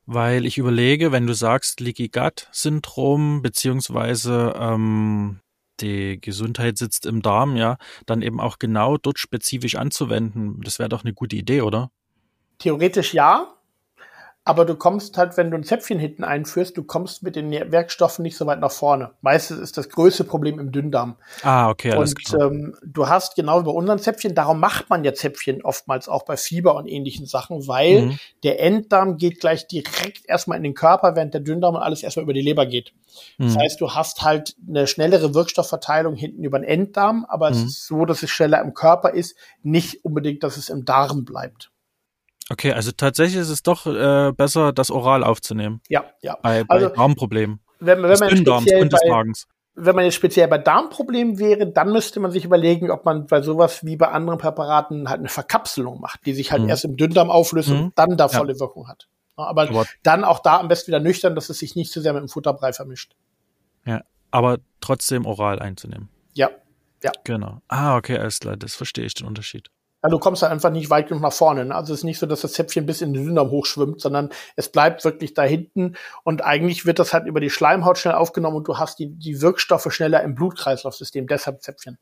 [0.04, 5.40] Weil ich überlege, wenn du sagst Leaky Gut Syndrom, beziehungsweise ähm,
[5.80, 10.60] die Gesundheit sitzt im Darm, ja, dann eben auch genau dort spezifisch anzuwenden.
[10.62, 11.90] Das wäre doch eine gute Idee, oder?
[12.58, 13.54] Theoretisch ja,
[14.48, 18.22] aber du kommst halt, wenn du ein Zäpfchen hinten einführst, du kommst mit den Werkstoffen
[18.22, 19.10] nicht so weit nach vorne.
[19.20, 21.16] Meistens ist das größte Problem im Dünndarm.
[21.42, 22.50] Ah, okay, alles und, klar.
[22.50, 26.24] Ähm, du hast genau wie bei unseren Zäpfchen, darum macht man ja Zäpfchen oftmals auch
[26.24, 28.18] bei Fieber und ähnlichen Sachen, weil mhm.
[28.42, 32.22] der Enddarm geht gleich direkt erstmal in den Körper, während der Dünndarm und alles erstmal
[32.22, 32.94] über die Leber geht.
[33.36, 33.48] Mhm.
[33.48, 37.56] Das heißt, du hast halt eine schnellere Wirkstoffverteilung hinten über den Enddarm, aber mhm.
[37.56, 41.26] es ist so, dass es schneller im Körper ist, nicht unbedingt, dass es im Darm
[41.26, 41.70] bleibt.
[42.50, 45.82] Okay, also tatsächlich ist es doch äh, besser, das oral aufzunehmen.
[45.88, 46.38] Ja, ja.
[46.42, 47.60] Bei, bei also, Darmproblemen.
[47.80, 49.46] Wenn, wenn man speziell und des Magens.
[49.74, 53.42] Wenn man jetzt speziell bei Darmproblemen wäre, dann müsste man sich überlegen, ob man bei
[53.42, 56.68] sowas wie bei anderen Präparaten halt eine Verkapselung macht, die sich halt mhm.
[56.68, 57.80] erst im Dünndarm auflöst mhm.
[57.80, 58.60] und dann da volle ja.
[58.60, 59.08] Wirkung hat.
[59.36, 62.12] Aber, aber dann auch da am besten wieder nüchtern, dass es sich nicht zu sehr
[62.12, 63.14] mit dem Futterbrei vermischt.
[63.84, 66.08] Ja, aber trotzdem oral einzunehmen.
[66.34, 66.50] Ja,
[67.04, 67.12] ja.
[67.22, 67.60] Genau.
[67.68, 69.70] Ah, okay, alles klar, das verstehe ich den Unterschied.
[70.02, 71.64] Ja, du kommst halt einfach nicht weit genug nach vorne.
[71.64, 71.74] Ne?
[71.74, 74.70] Also es ist nicht so, dass das Zäpfchen bis in den Dünndarm hochschwimmt, sondern es
[74.70, 78.68] bleibt wirklich da hinten und eigentlich wird das halt über die Schleimhaut schnell aufgenommen und
[78.68, 81.98] du hast die, die Wirkstoffe schneller im Blutkreislaufsystem, deshalb Zäpfchen.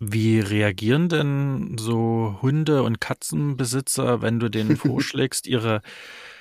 [0.00, 5.82] Wie reagieren denn so Hunde- und Katzenbesitzer, wenn du denen vorschlägst, ihre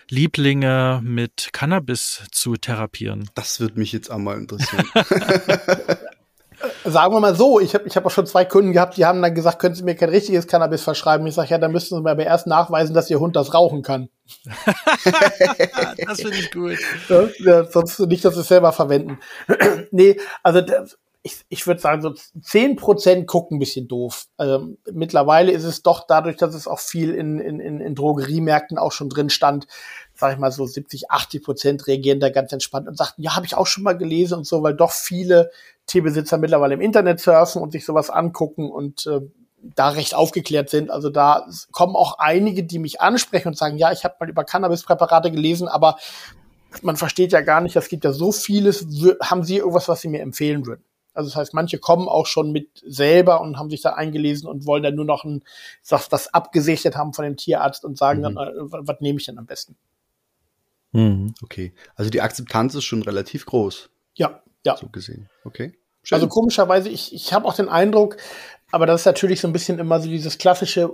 [0.10, 3.30] Lieblinge mit Cannabis zu therapieren?
[3.36, 4.88] Das würde mich jetzt einmal interessieren.
[6.84, 9.22] Sagen wir mal so, ich habe ich hab auch schon zwei Kunden gehabt, die haben
[9.22, 11.26] dann gesagt, können Sie mir kein richtiges Cannabis verschreiben?
[11.28, 13.82] Ich sage, ja, dann müssten Sie mir aber erst nachweisen, dass Ihr Hund das rauchen
[13.82, 14.10] kann.
[16.08, 16.78] das finde ich gut.
[17.10, 19.20] Ja, ja, sonst nicht, dass Sie es selber verwenden.
[19.92, 20.62] nee, also
[21.24, 24.26] ich, ich würde sagen, so zehn Prozent gucken ein bisschen doof.
[24.38, 28.92] Also, mittlerweile ist es doch dadurch, dass es auch viel in, in, in Drogeriemärkten auch
[28.92, 29.68] schon drin stand,
[30.16, 33.46] sage ich mal so 70, 80 Prozent reagieren da ganz entspannt und sagten, ja, habe
[33.46, 35.52] ich auch schon mal gelesen und so, weil doch viele
[35.92, 39.22] Tierbesitzer mittlerweile im Internet surfen und sich sowas angucken und äh,
[39.76, 40.90] da recht aufgeklärt sind.
[40.90, 44.44] Also da kommen auch einige, die mich ansprechen und sagen, ja, ich habe mal über
[44.44, 45.98] Cannabispräparate gelesen, aber
[46.82, 48.88] man versteht ja gar nicht, es gibt ja so vieles.
[49.22, 50.84] Haben Sie irgendwas, was Sie mir empfehlen würden?
[51.14, 54.66] Also das heißt, manche kommen auch schon mit selber und haben sich da eingelesen und
[54.66, 55.44] wollen dann nur noch ein,
[55.88, 58.24] was, was abgesichtet haben von dem Tierarzt und sagen mhm.
[58.24, 59.76] dann, äh, was nehme ich denn am besten?
[60.94, 61.34] Mhm.
[61.44, 61.74] Okay.
[61.96, 63.90] Also die Akzeptanz ist schon relativ groß.
[64.16, 64.78] Ja, ja.
[64.78, 65.30] So gesehen.
[65.44, 65.74] Okay.
[66.04, 66.16] Schön.
[66.16, 68.18] Also komischerweise, ich, ich habe auch den Eindruck,
[68.72, 70.94] aber das ist natürlich so ein bisschen immer so dieses klassische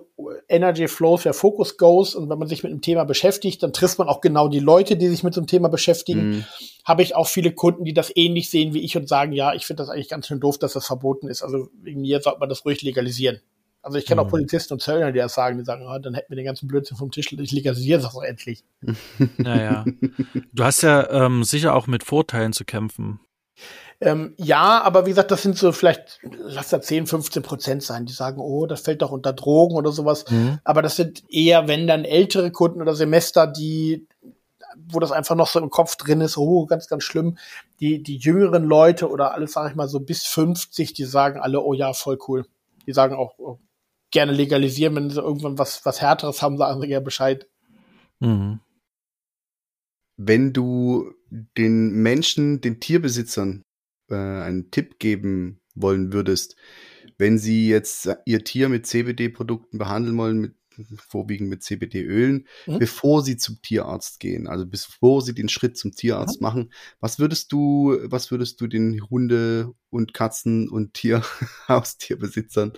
[0.50, 2.16] Energy Flows, wer Focus goes.
[2.16, 4.98] Und wenn man sich mit einem Thema beschäftigt, dann trifft man auch genau die Leute,
[4.98, 6.30] die sich mit so einem Thema beschäftigen.
[6.30, 6.46] Mhm.
[6.86, 9.66] Habe ich auch viele Kunden, die das ähnlich sehen wie ich und sagen, ja, ich
[9.66, 11.44] finde das eigentlich ganz schön doof, dass das verboten ist.
[11.44, 13.42] Also wegen mir sollte man das ruhig legalisieren.
[13.84, 14.28] Also ich kenne mhm.
[14.28, 16.68] auch Polizisten und Zöllner, die das sagen, die sagen, oh, dann hätten wir den ganzen
[16.68, 18.64] Blödsinn vom Tisch, ich legalisiere das auch endlich.
[19.38, 19.86] Naja.
[20.52, 23.20] Du hast ja ähm, sicher auch mit Vorteilen zu kämpfen.
[24.00, 28.06] Ähm, ja, aber wie gesagt, das sind so vielleicht, lass da 10, 15 Prozent sein,
[28.06, 30.26] die sagen, oh, das fällt doch unter Drogen oder sowas.
[30.30, 30.60] Mhm.
[30.64, 34.08] Aber das sind eher, wenn dann ältere Kunden oder Semester, die,
[34.76, 37.38] wo das einfach noch so im Kopf drin ist, oh, ganz, ganz schlimm.
[37.80, 41.62] Die, die jüngeren Leute oder alles, sag ich mal, so bis 50, die sagen alle,
[41.62, 42.46] oh ja, voll cool.
[42.86, 43.58] Die sagen auch, oh,
[44.12, 47.48] gerne legalisieren, wenn sie irgendwann was, was Härteres haben, sagen sie ja Bescheid.
[48.20, 48.60] Mhm.
[50.18, 53.64] Wenn du den Menschen, den Tierbesitzern
[54.10, 56.56] äh, einen Tipp geben wollen würdest,
[57.18, 60.54] wenn sie jetzt ihr Tier mit CBD-Produkten behandeln wollen, mit,
[61.00, 62.80] vorwiegend mit CBD-Ölen, mhm.
[62.80, 66.46] bevor sie zum Tierarzt gehen, also bevor sie den Schritt zum Tierarzt mhm.
[66.46, 71.24] machen, was würdest du, was würdest du den Hunde- und Katzen- und Tier,
[71.68, 72.74] Haustierbesitzern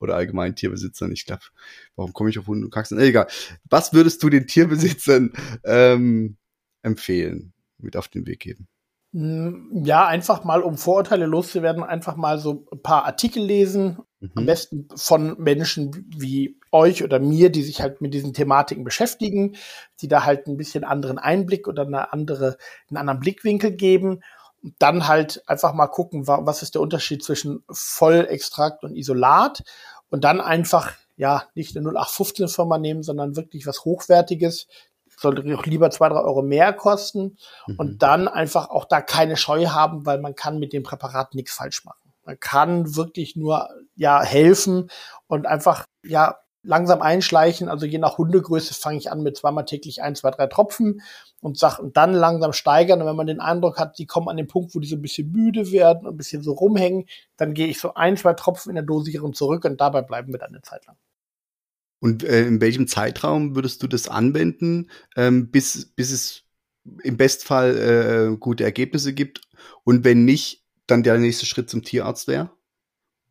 [0.00, 1.42] oder allgemein Tierbesitzern, ich glaube,
[1.94, 2.98] warum komme ich auf Hunde und Katzen?
[2.98, 3.28] Egal.
[3.70, 5.32] Was würdest du den Tierbesitzern
[5.64, 6.36] ähm,
[6.82, 8.66] empfehlen, mit auf den Weg geben?
[9.16, 13.98] Mm, ja, einfach mal, um Vorurteile loszuwerden, einfach mal so ein paar Artikel lesen.
[14.18, 14.32] Mhm.
[14.34, 19.54] Am besten von Menschen wie euch oder mir, die sich halt mit diesen Thematiken beschäftigen,
[20.00, 22.56] die da halt ein bisschen anderen Einblick oder eine andere,
[22.88, 24.20] einen anderen Blickwinkel geben.
[24.64, 29.62] Und dann halt einfach mal gucken, was ist der Unterschied zwischen Vollextrakt und Isolat.
[30.10, 34.66] Und dann einfach, ja, nicht eine 0815 Firma nehmen, sondern wirklich was Hochwertiges,
[35.16, 37.76] sollte auch lieber zwei, drei Euro mehr kosten mhm.
[37.76, 41.52] und dann einfach auch da keine Scheu haben, weil man kann mit dem Präparat nichts
[41.52, 42.12] falsch machen.
[42.24, 44.90] Man kann wirklich nur ja helfen
[45.26, 47.68] und einfach ja langsam einschleichen.
[47.68, 51.02] Also je nach Hundegröße fange ich an mit zweimal täglich ein, zwei, drei Tropfen
[51.40, 53.00] und sag, und dann langsam steigern.
[53.02, 55.02] Und wenn man den Eindruck hat, die kommen an den Punkt, wo die so ein
[55.02, 58.70] bisschen müde werden und ein bisschen so rumhängen, dann gehe ich so ein, zwei Tropfen
[58.70, 60.96] in der Dosierung zurück und dabei bleiben wir dann eine Zeit lang.
[62.04, 66.42] Und äh, in welchem Zeitraum würdest du das anwenden, ähm, bis, bis es
[67.02, 69.40] im Bestfall äh, gute Ergebnisse gibt?
[69.84, 72.50] Und wenn nicht, dann der nächste Schritt zum Tierarzt wäre?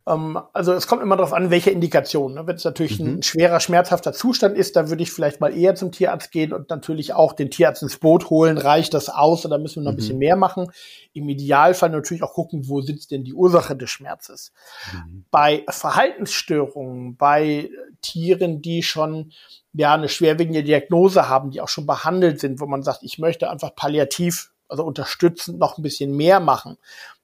[0.08, 2.34] Ähm, also es kommt immer darauf an, welche Indikation.
[2.34, 2.46] Ne?
[2.46, 3.16] Wenn es natürlich mhm.
[3.18, 6.70] ein schwerer, schmerzhafter Zustand ist, dann würde ich vielleicht mal eher zum Tierarzt gehen und
[6.70, 8.58] natürlich auch den Tierarzt ins Boot holen.
[8.58, 10.20] Reicht das aus oder müssen wir noch ein bisschen mhm.
[10.20, 10.72] mehr machen?
[11.14, 14.52] Im Idealfall natürlich auch gucken, wo sitzt denn die Ursache des Schmerzes.
[14.92, 15.26] Mhm.
[15.32, 17.70] Bei Verhaltensstörungen, bei
[18.02, 19.32] Tieren, die schon
[19.74, 23.50] ja eine schwerwiegende Diagnose haben, die auch schon behandelt sind, wo man sagt, ich möchte
[23.50, 26.78] einfach palliativ also unterstützend noch ein bisschen mehr machen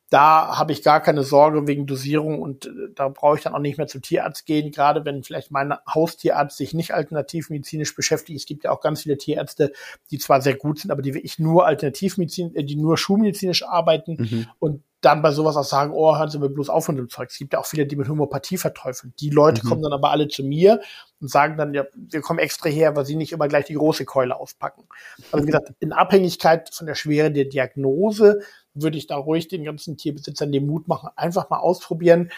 [0.10, 3.60] da habe ich gar keine Sorge wegen Dosierung und äh, da brauche ich dann auch
[3.60, 8.39] nicht mehr zum Tierarzt gehen, gerade wenn vielleicht mein Haustierarzt sich nicht alternativmedizinisch beschäftigt.
[8.39, 9.72] Es gibt ja auch ganz viele Tierärzte,
[10.10, 14.17] die zwar sehr gut sind, aber die wirklich nur alternativmedizin, äh, die nur schulmedizinisch arbeiten
[14.19, 14.48] mhm.
[14.58, 17.30] und dann bei sowas auch sagen, oh, hören Sie mir bloß auf von dem Zeug.
[17.32, 19.13] Es gibt ja auch viele, die mit Homöopathie verteufeln.
[19.19, 19.69] Die Leute mhm.
[19.69, 20.82] kommen dann aber alle zu mir
[21.22, 24.06] und sagen dann, ja, wir kommen extra her, weil sie nicht immer gleich die große
[24.06, 24.84] Keule auspacken.
[25.32, 28.41] Also wie gesagt, in Abhängigkeit von der Schwere der Diagnose
[28.82, 32.32] würde ich da ruhig den ganzen Tierbesitzern den Mut machen, einfach mal ausprobieren.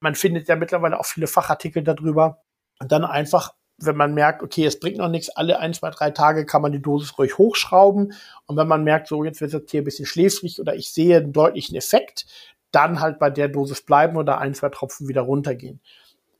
[0.00, 2.42] Man findet ja mittlerweile auch viele Fachartikel darüber.
[2.80, 6.10] Und dann einfach, wenn man merkt, okay, es bringt noch nichts, alle ein, zwei, drei
[6.10, 8.12] Tage kann man die Dosis ruhig hochschrauben.
[8.46, 11.16] Und wenn man merkt, so jetzt wird das Tier ein bisschen schläfrig oder ich sehe
[11.16, 12.26] einen deutlichen Effekt,
[12.70, 15.80] dann halt bei der Dosis bleiben oder ein, zwei Tropfen wieder runtergehen.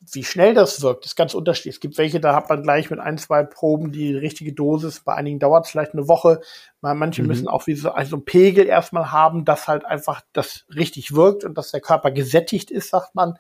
[0.01, 1.77] Wie schnell das wirkt, ist ganz unterschiedlich.
[1.77, 5.01] Es gibt welche, da hat man gleich mit ein, zwei Proben die richtige Dosis.
[5.01, 6.41] Bei einigen dauert es vielleicht eine Woche.
[6.81, 7.29] Manche mhm.
[7.29, 11.43] müssen auch wie so also einen Pegel erstmal haben, dass halt einfach das richtig wirkt
[11.43, 13.39] und dass der Körper gesättigt ist, sagt man.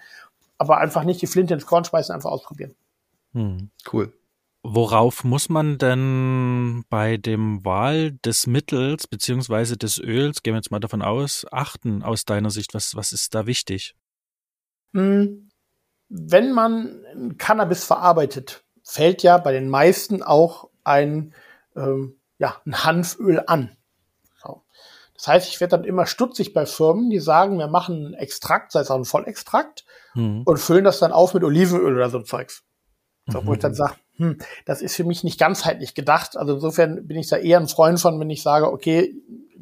[0.58, 2.74] Aber einfach nicht die Flinte ins Korn schmeißen, einfach ausprobieren.
[3.32, 3.70] Mhm.
[3.92, 4.12] Cool.
[4.64, 10.72] Worauf muss man denn bei dem Wahl des Mittels beziehungsweise des Öls, gehen wir jetzt
[10.72, 12.74] mal davon aus, achten aus deiner Sicht?
[12.74, 13.94] Was, was ist da wichtig?
[14.90, 15.47] Mhm
[16.08, 21.34] wenn man Cannabis verarbeitet, fällt ja bei den meisten auch ein,
[21.76, 23.76] ähm, ja, ein Hanföl an.
[24.42, 24.62] So.
[25.14, 28.72] Das heißt, ich werde dann immer stutzig bei Firmen, die sagen, wir machen einen Extrakt,
[28.72, 30.42] sei es auch ein Vollextrakt, mhm.
[30.44, 32.64] und füllen das dann auf mit Olivenöl oder so Zeugs.
[33.26, 33.46] So, mhm.
[33.46, 36.36] Wo ich dann sage, hm, das ist für mich nicht ganzheitlich gedacht.
[36.36, 39.14] Also insofern bin ich da eher ein Freund von, wenn ich sage, okay,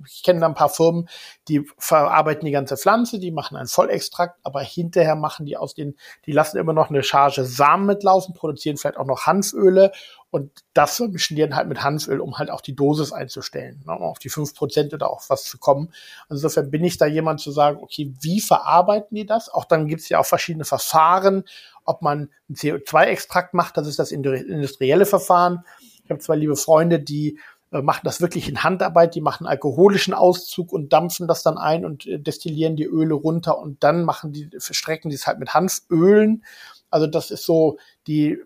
[0.09, 1.09] ich kenne da ein paar Firmen,
[1.49, 5.97] die verarbeiten die ganze Pflanze, die machen einen Vollextrakt, aber hinterher machen die aus den,
[6.27, 9.93] die lassen immer noch eine Charge Samen mitlaufen, produzieren vielleicht auch noch Hanföle
[10.31, 13.93] und das mischen die dann halt mit Hanföl, um halt auch die Dosis einzustellen, ne,
[13.93, 15.93] um auf die fünf Prozent oder auch was zu kommen.
[16.29, 19.49] Also insofern bin ich da jemand zu sagen, okay, wie verarbeiten die das?
[19.49, 21.45] Auch dann gibt es ja auch verschiedene Verfahren,
[21.87, 25.65] ob man einen CO2-Extrakt macht, das ist das industrielle Verfahren.
[26.05, 27.39] Ich habe zwei liebe Freunde, die
[27.73, 31.85] äh, machen das wirklich in Handarbeit, die machen alkoholischen Auszug und dampfen das dann ein
[31.85, 35.55] und äh, destillieren die Öle runter und dann machen die, verstrecken die es halt mit
[35.55, 36.45] Hanfölen.
[36.91, 38.39] Also das ist so die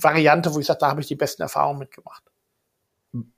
[0.00, 2.22] Variante, wo ich sage, da habe ich die besten Erfahrungen mitgemacht.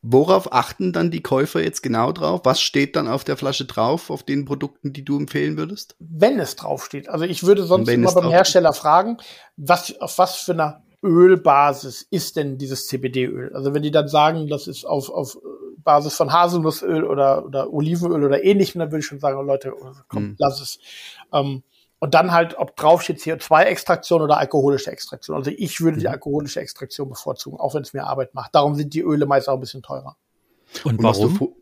[0.02, 2.40] Worauf achten dann die Käufer jetzt genau drauf?
[2.44, 5.96] Was steht dann auf der Flasche drauf, auf den Produkten, die du empfehlen würdest?
[5.98, 7.08] Wenn es draufsteht.
[7.08, 9.18] Also ich würde sonst immer beim Hersteller fragen,
[9.56, 13.52] was, auf was für einer Ölbasis ist denn dieses CBD-Öl?
[13.54, 15.38] Also wenn die dann sagen, das ist auf, auf
[15.78, 19.72] Basis von Haselnussöl oder, oder Olivenöl oder ähnlichem, dann würde ich schon sagen, oh Leute,
[20.08, 20.36] komm, hm.
[20.38, 20.78] lass es.
[21.32, 21.62] Ähm,
[22.00, 25.36] und dann halt, ob drauf steht CO2-Extraktion oder alkoholische Extraktion.
[25.36, 26.12] Also ich würde die mhm.
[26.12, 28.54] alkoholische Extraktion bevorzugen, auch wenn es mir Arbeit macht.
[28.54, 30.16] Darum sind die Öle meist auch ein bisschen teurer.
[30.84, 31.54] Und warum?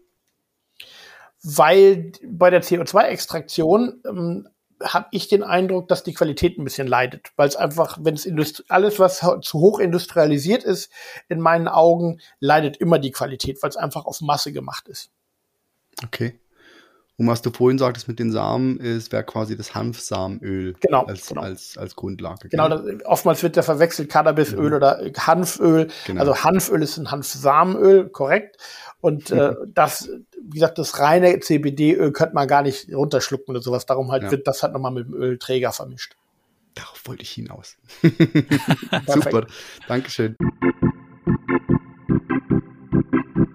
[1.43, 4.49] Weil bei der CO2-Extraktion ähm,
[4.83, 8.65] habe ich den Eindruck, dass die Qualität ein bisschen leidet, weil es einfach, wenn es
[8.69, 10.91] alles, was zu hoch industrialisiert ist,
[11.29, 15.11] in meinen Augen leidet immer die Qualität, weil es einfach auf Masse gemacht ist.
[16.05, 16.39] Okay.
[17.19, 21.29] Und was du vorhin sagtest mit den Samen, es wäre quasi das Hanfsamenöl genau, als,
[21.29, 21.41] genau.
[21.41, 22.51] als, als Grundlage.
[22.51, 24.77] Genau, das, oftmals wird da verwechselt Cannabisöl mhm.
[24.77, 25.89] oder Hanföl.
[26.07, 26.21] Genau.
[26.21, 28.59] Also Hanföl ist ein Hanfsamenöl, korrekt.
[29.01, 30.11] Und äh, das,
[30.43, 33.87] wie gesagt, das reine CBD-Öl könnte man gar nicht runterschlucken oder sowas.
[33.87, 34.31] Darum halt ja.
[34.31, 36.17] wird das halt nochmal mit dem Ölträger vermischt.
[36.75, 37.79] Darauf wollte ich hinaus.
[39.07, 39.47] Super,
[39.89, 40.37] Dankeschön.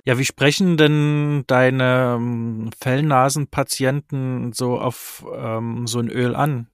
[0.03, 6.67] Ja, wie sprechen denn deine ähm, Fellnasenpatienten so auf ähm, so ein Öl an?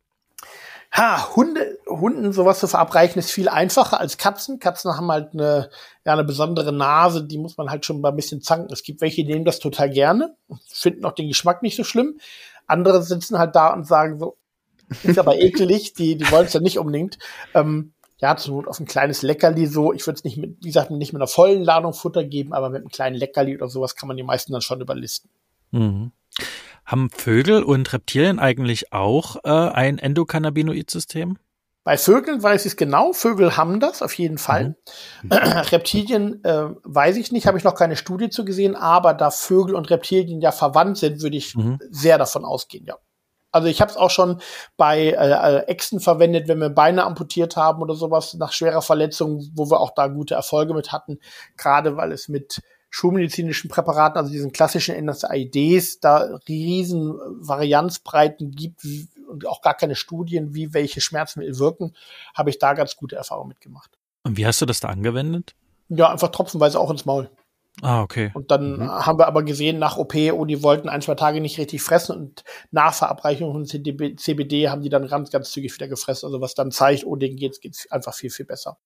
[0.94, 4.60] Ha, Hunde, Hunden sowas zu verabreichen ist viel einfacher als Katzen.
[4.60, 5.70] Katzen haben halt eine,
[6.06, 8.72] ja, eine besondere Nase, die muss man halt schon mal ein bisschen zanken.
[8.72, 10.36] Es gibt welche, die nehmen das total gerne,
[10.68, 12.20] finden auch den Geschmack nicht so schlimm.
[12.66, 14.38] Andere sitzen halt da und sagen so,
[15.04, 17.18] ist aber ekelig, die, die wollen es ja nicht unbedingt.
[17.54, 19.94] Ähm, ja, zur Not auf ein kleines Leckerli so.
[19.94, 22.70] Ich würde es nicht mit, wie gesagt, nicht mit einer vollen Ladung Futter geben, aber
[22.70, 25.30] mit einem kleinen Leckerli oder sowas kann man die meisten dann schon überlisten.
[25.72, 26.12] Mhm.
[26.86, 31.38] Haben Vögel und Reptilien eigentlich auch äh, ein Endokannabinoid-System?
[31.84, 33.14] Bei Vögeln weiß ich es genau.
[33.14, 34.76] Vögel haben das auf jeden Fall.
[35.24, 35.32] Mhm.
[35.32, 39.76] Reptilien äh, weiß ich nicht, habe ich noch keine Studie zu gesehen, aber da Vögel
[39.76, 41.80] und Reptilien ja verwandt sind, würde ich mhm.
[41.90, 42.96] sehr davon ausgehen, ja.
[43.52, 44.42] Also ich habe es auch schon
[44.76, 49.70] bei äh, Äxten verwendet, wenn wir Beine amputiert haben oder sowas nach schwerer Verletzung, wo
[49.70, 51.20] wir auch da gute Erfolge mit hatten,
[51.56, 58.82] gerade weil es mit schulmedizinischen Präparaten, also diesen klassischen NSAIDs, da riesen Varianzbreiten gibt
[59.30, 61.94] und auch gar keine Studien, wie welche Schmerzmittel wirken,
[62.34, 63.92] habe ich da ganz gute Erfahrungen mitgemacht.
[64.24, 65.56] Und wie hast du das da angewendet?
[65.90, 67.30] Ja, einfach tropfenweise auch ins Maul.
[67.82, 68.32] Ah, okay.
[68.34, 68.90] Und dann mhm.
[68.90, 72.16] haben wir aber gesehen, nach OP, oh, die wollten ein, zwei Tage nicht richtig fressen
[72.16, 76.26] und nach Verabreichung von CBD haben die dann ganz, ganz zügig wieder gefressen.
[76.28, 78.80] Also was dann zeigt, oh, denen geht's, geht's einfach viel, viel besser.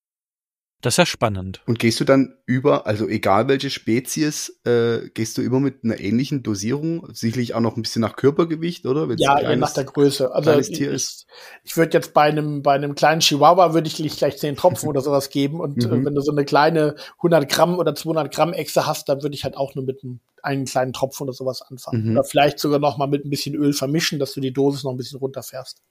[0.82, 1.62] Das ist ja spannend.
[1.68, 6.00] Und gehst du dann über, also egal welche Spezies, äh, gehst du immer mit einer
[6.00, 7.08] ähnlichen Dosierung?
[7.14, 9.08] Sicherlich auch noch ein bisschen nach Körpergewicht, oder?
[9.08, 10.34] Wenn's ja, kleines, nach der Größe.
[10.34, 11.28] Also ich, Tier ist.
[11.64, 15.02] ich würde jetzt bei einem, bei einem kleinen Chihuahua würde ich gleich zehn Tropfen oder
[15.02, 15.60] sowas geben.
[15.60, 16.02] Und äh, mhm.
[16.02, 19.36] äh, wenn du so eine kleine 100 Gramm oder 200 Gramm Echse hast, dann würde
[19.36, 22.06] ich halt auch nur mit einem, einen kleinen Tropfen oder sowas anfangen.
[22.06, 22.12] Mhm.
[22.14, 24.92] Oder vielleicht sogar noch mal mit ein bisschen Öl vermischen, dass du die Dosis noch
[24.92, 25.84] ein bisschen runterfährst.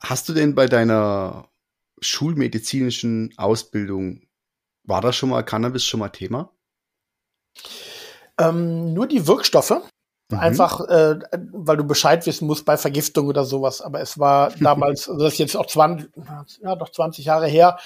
[0.00, 1.48] Hast du denn bei deiner
[2.02, 4.22] schulmedizinischen Ausbildung,
[4.84, 6.52] war das schon mal Cannabis schon mal Thema?
[8.38, 9.82] Ähm, nur die Wirkstoffe.
[10.30, 10.38] Mhm.
[10.38, 11.18] Einfach, äh,
[11.52, 13.80] weil du Bescheid wissen musst bei Vergiftung oder sowas.
[13.80, 16.10] Aber es war damals, also das ist jetzt auch 20,
[16.62, 17.78] ja, doch 20 Jahre her,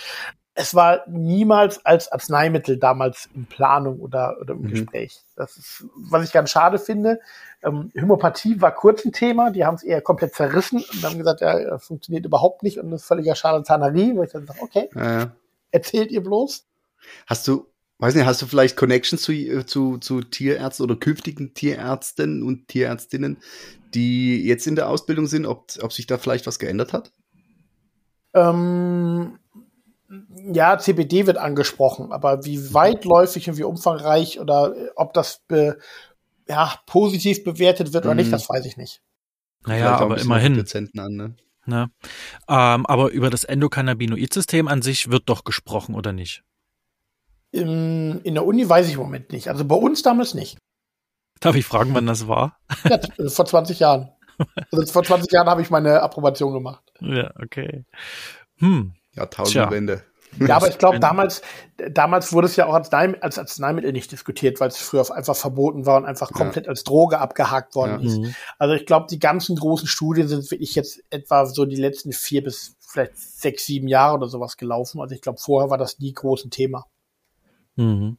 [0.59, 4.69] es war niemals als Arzneimittel damals in Planung oder, oder im mhm.
[4.69, 5.21] Gespräch.
[5.37, 7.21] Das ist, was ich ganz schade finde.
[7.63, 11.43] Ähm, Hämopathie war kurz ein Thema, die haben es eher komplett zerrissen und haben gesagt,
[11.43, 15.31] ja, funktioniert überhaupt nicht und das ist völliger Scharlatanerie, wo ich dann sage, okay, ja.
[15.73, 16.67] erzählt ihr bloß.
[17.27, 17.67] Hast du,
[17.99, 22.69] weiß nicht, hast du vielleicht Connections zu, äh, zu, zu Tierärzten oder künftigen Tierärzten und
[22.69, 23.37] Tierärztinnen,
[23.93, 27.13] die jetzt in der Ausbildung sind, ob, ob sich da vielleicht was geändert hat?
[28.33, 29.39] Ähm,
[30.53, 35.79] ja, CBD wird angesprochen, aber wie weitläufig und wie umfangreich oder ob das be,
[36.49, 38.33] ja, positiv bewertet wird oder nicht, mhm.
[38.33, 39.03] das weiß ich nicht.
[39.67, 40.65] Naja, aber immerhin.
[40.97, 41.35] An, ne?
[41.67, 41.91] Ne?
[42.49, 46.45] Ähm, aber über das Endokannabinoid-System an sich wird doch gesprochen, oder nicht?
[47.51, 49.49] In, in, der Uni weiß ich im Moment nicht.
[49.49, 50.59] Also bei uns damals nicht.
[51.41, 52.59] Darf ich fragen, wann das war?
[52.85, 52.99] Ja,
[53.29, 54.11] vor 20 Jahren.
[54.71, 56.93] Also vor 20 Jahren habe ich meine Approbation gemacht.
[57.01, 57.87] Ja, okay.
[58.57, 58.93] Hm.
[59.17, 60.03] Jahrtausendwende.
[60.39, 61.43] Ja, aber ich glaube, damals,
[61.91, 65.87] damals wurde es ja auch als, als Arzneimittel nicht diskutiert, weil es früher einfach verboten
[65.87, 66.71] war und einfach komplett ja.
[66.71, 68.07] als Droge abgehakt worden ja.
[68.07, 68.19] ist.
[68.19, 68.35] Mhm.
[68.59, 72.43] Also ich glaube, die ganzen großen Studien sind wirklich jetzt etwa so die letzten vier
[72.43, 75.01] bis vielleicht sechs, sieben Jahre oder sowas gelaufen.
[75.01, 76.85] Also ich glaube, vorher war das nie groß ein Thema.
[77.77, 78.19] Mhm.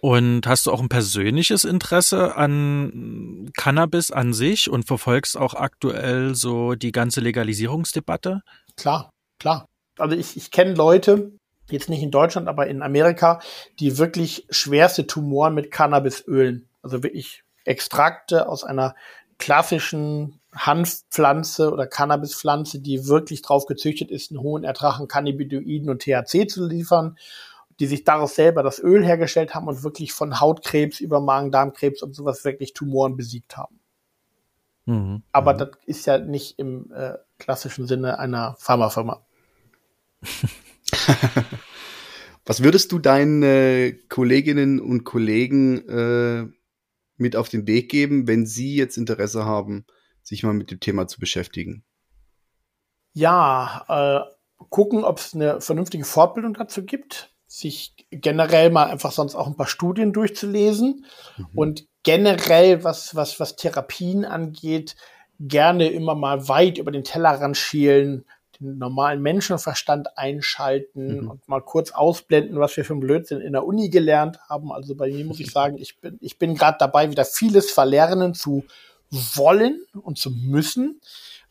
[0.00, 6.36] Und hast du auch ein persönliches Interesse an Cannabis an sich und verfolgst auch aktuell
[6.36, 8.42] so die ganze Legalisierungsdebatte?
[8.76, 9.66] Klar, klar.
[9.98, 11.32] Also ich, ich kenne Leute,
[11.70, 13.40] jetzt nicht in Deutschland, aber in Amerika,
[13.78, 18.94] die wirklich schwerste Tumoren mit Cannabisölen, also wirklich Extrakte aus einer
[19.38, 26.02] klassischen Hanfpflanze oder Cannabispflanze, die wirklich drauf gezüchtet ist, einen hohen Ertrag an Cannabinoiden und
[26.02, 27.16] THC zu liefern,
[27.78, 32.14] die sich daraus selber das Öl hergestellt haben und wirklich von Hautkrebs über Magen-Darm-Krebs und
[32.14, 33.78] sowas wirklich Tumoren besiegt haben.
[34.86, 35.22] Mhm.
[35.32, 35.58] Aber mhm.
[35.58, 39.20] das ist ja nicht im äh, klassischen Sinne einer Pharmafirma.
[42.44, 46.46] Was würdest du deinen äh, Kolleginnen und Kollegen äh,
[47.18, 49.84] mit auf den Weg geben, wenn sie jetzt Interesse haben,
[50.22, 51.84] sich mal mit dem Thema zu beschäftigen?
[53.12, 59.34] Ja, äh, gucken, ob es eine vernünftige Fortbildung dazu gibt, sich generell mal einfach sonst
[59.34, 61.04] auch ein paar Studien durchzulesen
[61.36, 61.46] mhm.
[61.54, 64.96] und generell, was, was, was Therapien angeht,
[65.40, 68.24] gerne immer mal weit über den Tellerrand schielen,
[68.60, 71.30] den normalen Menschenverstand einschalten mhm.
[71.30, 74.72] und mal kurz ausblenden, was wir für ein Blödsinn in der Uni gelernt haben.
[74.72, 78.34] Also bei mir muss ich sagen, ich bin, ich bin gerade dabei, wieder vieles verlernen
[78.34, 78.64] zu
[79.10, 81.00] wollen und zu müssen,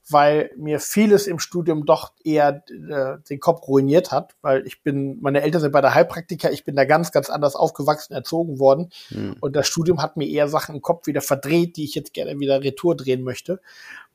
[0.10, 5.20] weil mir vieles im Studium doch eher äh, den Kopf ruiniert hat, weil ich bin,
[5.22, 8.92] meine Eltern sind bei der Heilpraktiker, ich bin da ganz, ganz anders aufgewachsen, erzogen worden
[9.10, 9.36] mhm.
[9.42, 12.40] und das Studium hat mir eher Sachen im Kopf wieder verdreht, die ich jetzt gerne
[12.40, 13.60] wieder retour drehen möchte.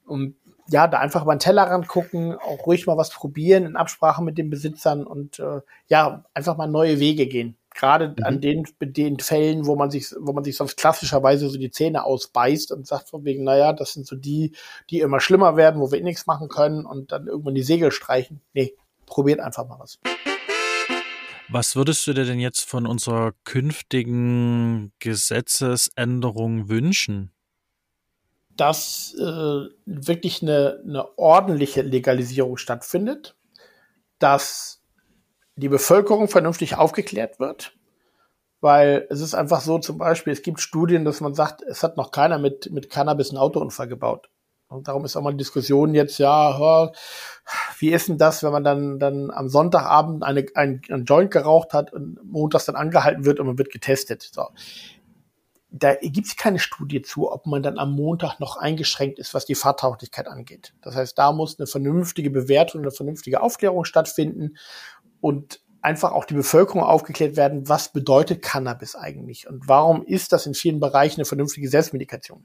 [0.07, 0.36] Und
[0.68, 4.38] ja, da einfach mal einen Tellerrand gucken, auch ruhig mal was probieren in Absprache mit
[4.38, 7.56] den Besitzern und äh, ja, einfach mal neue Wege gehen.
[7.74, 8.24] Gerade mhm.
[8.24, 12.04] an den, den Fällen, wo man sich, wo man sich sonst klassischerweise so die Zähne
[12.04, 14.52] ausbeißt und sagt von wegen, naja, das sind so die,
[14.90, 17.90] die immer schlimmer werden, wo wir eh nichts machen können und dann irgendwann die Segel
[17.90, 18.40] streichen.
[18.52, 18.74] Nee,
[19.06, 19.98] probiert einfach mal was.
[21.48, 27.30] Was würdest du dir denn jetzt von unserer künftigen Gesetzesänderung wünschen?
[28.57, 33.34] Dass äh, wirklich eine, eine ordentliche Legalisierung stattfindet,
[34.18, 34.82] dass
[35.57, 37.76] die Bevölkerung vernünftig aufgeklärt wird,
[38.61, 41.96] weil es ist einfach so, zum Beispiel, es gibt Studien, dass man sagt, es hat
[41.96, 44.30] noch keiner mit, mit Cannabis einen Autounfall gebaut.
[44.68, 46.90] Und darum ist auch mal die Diskussion jetzt, ja,
[47.78, 51.74] wie ist denn das, wenn man dann, dann am Sonntagabend eine, ein, ein Joint geraucht
[51.74, 54.22] hat und montags dann angehalten wird und man wird getestet.
[54.22, 54.46] So.
[55.75, 59.47] Da gibt es keine Studie zu, ob man dann am Montag noch eingeschränkt ist, was
[59.47, 60.75] die Fahrtauglichkeit angeht.
[60.83, 64.59] Das heißt, da muss eine vernünftige Bewertung, eine vernünftige Aufklärung stattfinden
[65.23, 70.47] und einfach auch die Bevölkerung aufgeklärt werden, was bedeutet Cannabis eigentlich und warum ist das
[70.47, 72.45] in vielen Bereichen eine vernünftige Selbstmedikation.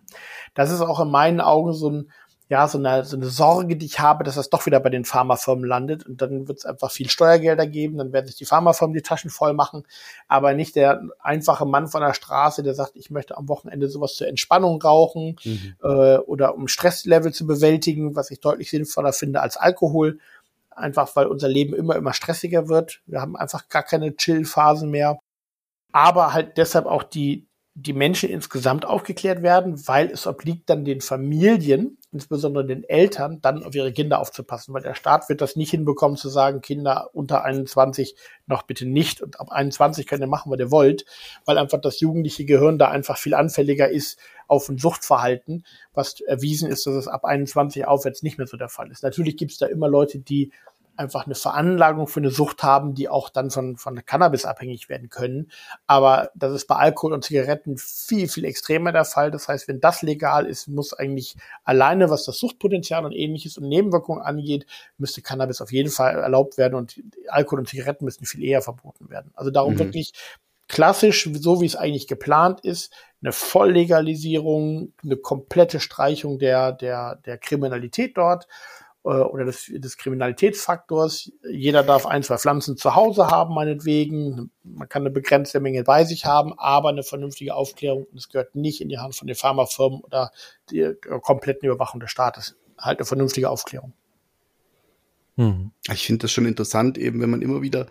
[0.56, 2.12] Das ist auch in meinen Augen so ein
[2.50, 5.04] ja, so eine, so eine Sorge, die ich habe, dass das doch wieder bei den
[5.04, 8.94] Pharmafirmen landet und dann wird es einfach viel Steuergelder geben, dann werden sich die Pharmafirmen
[8.94, 9.84] die Taschen voll machen,
[10.30, 14.16] aber nicht der einfache Mann von der Straße, der sagt, ich möchte am Wochenende sowas
[14.16, 15.76] zur Entspannung rauchen mhm.
[15.84, 20.20] äh, oder um Stresslevel zu bewältigen, was ich deutlich sinnvoller finde als Alkohol,
[20.78, 23.02] einfach weil unser Leben immer, immer stressiger wird.
[23.08, 25.20] Wir haben einfach gar keine Chill-Phasen mehr.
[25.92, 31.02] Aber halt deshalb auch die, die Menschen insgesamt aufgeklärt werden, weil es obliegt dann den
[31.02, 35.70] Familien, insbesondere den Eltern, dann auf ihre Kinder aufzupassen, weil der Staat wird das nicht
[35.70, 38.16] hinbekommen zu sagen, Kinder unter 21
[38.48, 41.06] noch bitte nicht und ab 21 könnt ihr machen, was ihr wollt,
[41.46, 45.64] weil einfach das jugendliche Gehirn da einfach viel anfälliger ist auf ein Suchtverhalten,
[45.94, 49.04] was erwiesen ist, dass es ab 21 aufwärts nicht mehr so der Fall ist.
[49.04, 50.52] Natürlich gibt es da immer Leute, die
[50.98, 55.10] einfach eine Veranlagung für eine Sucht haben, die auch dann von, von Cannabis abhängig werden
[55.10, 55.52] können.
[55.86, 59.32] Aber das ist bei Alkohol und Zigaretten viel, viel extremer der Fall.
[59.32, 63.68] Das heißt, wenn das legal ist, muss eigentlich alleine, was das Suchtpotenzial und ähnliches und
[63.68, 64.66] Nebenwirkungen angeht,
[64.98, 69.10] müsste Cannabis auf jeden Fall erlaubt werden und Alkohol und Zigaretten müssten viel eher verboten
[69.10, 69.32] werden.
[69.36, 69.80] Also darum mhm.
[69.80, 70.14] wirklich
[70.68, 77.38] klassisch, so wie es eigentlich geplant ist, eine Volllegalisierung, eine komplette Streichung der, der, der
[77.38, 78.48] Kriminalität dort
[79.08, 81.32] äh, oder des, des Kriminalitätsfaktors.
[81.50, 84.52] Jeder darf ein, zwei Pflanzen zu Hause haben, meinetwegen.
[84.64, 88.06] Man kann eine begrenzte Menge bei sich haben, aber eine vernünftige Aufklärung.
[88.12, 90.32] Und es gehört nicht in die Hand von den Pharmafirmen oder
[90.70, 92.58] die äh, kompletten Überwachung des Staates.
[92.78, 93.94] Halt eine vernünftige Aufklärung.
[95.38, 95.72] Hm.
[95.94, 97.88] Ich finde das schon interessant, eben wenn man immer wieder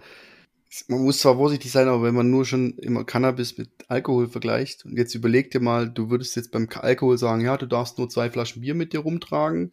[0.88, 4.84] man muss zwar vorsichtig sein, aber wenn man nur schon immer Cannabis mit Alkohol vergleicht
[4.84, 8.10] und jetzt überleg dir mal, du würdest jetzt beim Alkohol sagen, ja, du darfst nur
[8.10, 9.72] zwei Flaschen Bier mit dir rumtragen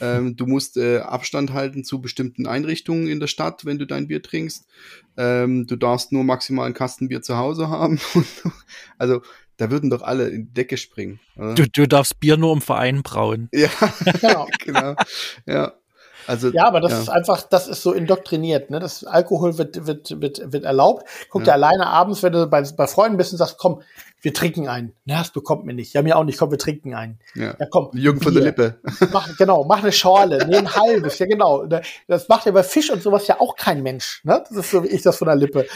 [0.00, 4.08] ähm, du musst äh, Abstand halten zu bestimmten Einrichtungen in der Stadt, wenn du dein
[4.08, 4.66] Bier trinkst.
[5.16, 8.00] Ähm, du darfst nur maximal ein Kastenbier zu Hause haben.
[8.98, 9.22] also
[9.56, 11.20] da würden doch alle in die Decke springen.
[11.36, 13.48] Du, du darfst Bier nur im Verein brauen.
[13.52, 13.70] Ja,
[14.20, 14.48] genau.
[14.64, 14.96] genau.
[15.46, 15.74] Ja.
[16.26, 17.00] Also, ja, aber das ja.
[17.00, 18.70] ist einfach, das ist so indoktriniert.
[18.70, 18.80] Ne?
[18.80, 21.06] Das Alkohol wird, wird, wird, wird erlaubt.
[21.30, 21.46] Guck ja.
[21.46, 23.82] dir alleine abends, wenn du bei, bei Freunden bist und sagst, komm,
[24.24, 24.94] wir trinken einen.
[25.04, 25.92] Na, das bekommt mir nicht.
[25.92, 26.38] Ja, mir auch nicht.
[26.38, 27.18] Komm, wir trinken einen.
[27.34, 27.90] Ja, ja komm.
[27.92, 28.78] Jürgen von der Lippe.
[29.12, 31.18] Mach, genau, mach eine Schorle, nee, ein halbes.
[31.18, 31.66] Ja, genau.
[32.08, 34.22] Das macht ja bei Fisch und sowas ja auch kein Mensch.
[34.24, 34.42] Ne?
[34.48, 35.66] Das ist so wie ich das von der Lippe.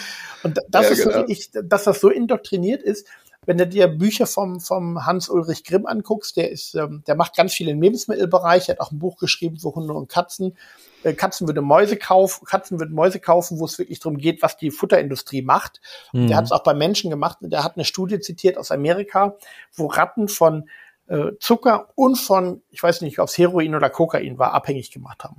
[0.42, 1.20] Und das ja, ist genau.
[1.20, 3.06] so, wie ich, dass das so indoktriniert ist
[3.48, 7.54] wenn du dir Bücher vom, vom Hans-Ulrich Grimm anguckst, der ist, ähm, der macht ganz
[7.54, 10.54] viel im Lebensmittelbereich, er hat auch ein Buch geschrieben für Hunde und Katzen.
[11.02, 14.58] Äh, Katzen würde Mäuse kaufen, Katzen würden Mäuse kaufen, wo es wirklich darum geht, was
[14.58, 15.80] die Futterindustrie macht.
[16.12, 16.26] Mhm.
[16.26, 17.38] Der hat es auch bei Menschen gemacht.
[17.40, 19.38] Der hat eine Studie zitiert aus Amerika,
[19.72, 20.68] wo Ratten von
[21.06, 25.24] äh, Zucker und von, ich weiß nicht, ob es Heroin oder Kokain war, abhängig gemacht
[25.24, 25.36] haben.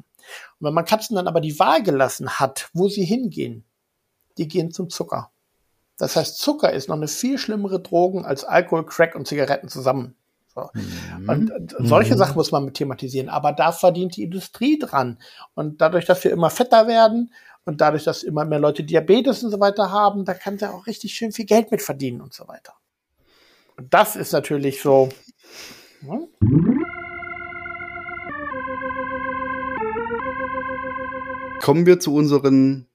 [0.59, 3.65] Und wenn man Katzen dann aber die Wahl gelassen hat, wo sie hingehen,
[4.39, 5.29] die gehen zum Zucker.
[5.99, 10.15] Das heißt, Zucker ist noch eine viel schlimmere Drogen als Alkohol, Crack und Zigaretten zusammen.
[10.55, 10.69] So.
[10.73, 11.29] Mhm.
[11.29, 12.17] Und solche mhm.
[12.17, 13.27] Sachen muss man mit thematisieren.
[13.27, 15.19] Aber da verdient die Industrie dran.
[15.55, 17.33] Und dadurch, dass wir immer fetter werden
[17.65, 20.87] und dadurch, dass immer mehr Leute Diabetes und so weiter haben, da kann sie auch
[20.87, 22.73] richtig schön viel Geld mit verdienen und so weiter.
[23.75, 25.09] Und das ist natürlich so.
[26.01, 26.19] Ja.
[31.59, 32.87] Kommen wir zu unseren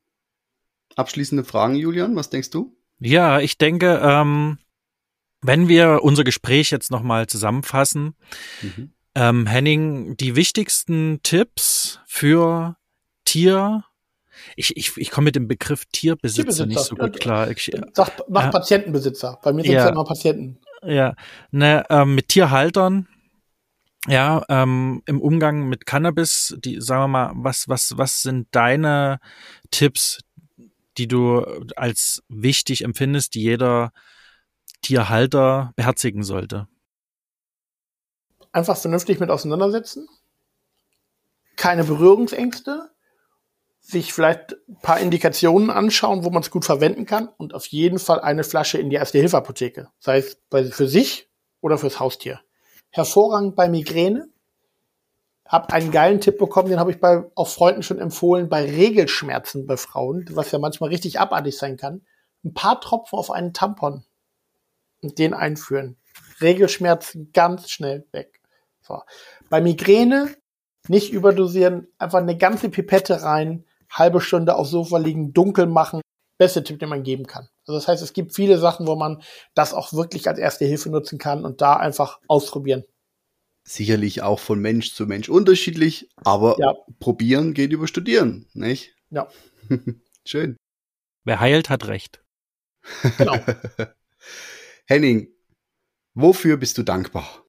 [0.96, 2.16] abschließenden Fragen, Julian.
[2.16, 2.74] Was denkst du?
[2.98, 4.58] Ja, ich denke, ähm,
[5.42, 8.14] wenn wir unser Gespräch jetzt nochmal zusammenfassen,
[8.62, 8.92] mhm.
[9.14, 12.76] ähm, Henning, die wichtigsten Tipps für
[13.24, 13.84] Tier,
[14.56, 17.50] ich, ich, ich komme mit dem Begriff Tierbesitzer, nicht so gut klar.
[17.50, 19.38] Ich, Sag, mach äh, Patientenbesitzer.
[19.42, 20.58] Bei mir sind es ja, ja immer Patienten.
[20.82, 21.14] Ja,
[21.50, 23.08] ne, ähm, mit Tierhaltern,
[24.06, 29.18] ja, ähm, im Umgang mit Cannabis, die, sagen wir mal, was, was, was sind deine
[29.70, 30.20] Tipps,
[30.98, 31.44] die du
[31.76, 33.92] als wichtig empfindest, die jeder
[34.82, 36.68] Tierhalter beherzigen sollte?
[38.52, 40.08] Einfach vernünftig mit auseinandersetzen.
[41.56, 42.90] Keine Berührungsängste.
[43.86, 47.98] sich vielleicht ein paar Indikationen anschauen, wo man es gut verwenden kann und auf jeden
[47.98, 50.38] Fall eine Flasche in die Erste-Hilfe-Apotheke, sei es
[50.70, 51.28] für sich
[51.60, 52.40] oder fürs Haustier.
[52.88, 54.28] Hervorragend bei Migräne.
[55.46, 59.66] Hab einen geilen Tipp bekommen, den habe ich bei auch Freunden schon empfohlen, bei Regelschmerzen
[59.66, 62.02] bei Frauen, was ja manchmal richtig abartig sein kann.
[62.44, 64.04] Ein paar Tropfen auf einen Tampon
[65.02, 65.96] und den einführen.
[66.40, 68.40] Regelschmerzen ganz schnell weg.
[68.80, 69.02] So.
[69.50, 70.34] Bei Migräne
[70.88, 76.00] nicht überdosieren, einfach eine ganze Pipette rein, halbe Stunde aufs Sofa liegen, dunkel machen.
[76.36, 77.48] Beste Tipp, den man geben kann.
[77.66, 79.22] Also das heißt, es gibt viele Sachen, wo man
[79.54, 82.84] das auch wirklich als erste Hilfe nutzen kann und da einfach ausprobieren.
[83.66, 86.74] Sicherlich auch von Mensch zu Mensch unterschiedlich, aber ja.
[87.00, 88.94] probieren geht über studieren, nicht?
[89.10, 89.28] Ja.
[90.26, 90.56] Schön.
[91.24, 92.22] Wer heilt, hat recht.
[93.16, 93.38] Genau.
[94.86, 95.28] Henning,
[96.12, 97.44] wofür bist du dankbar?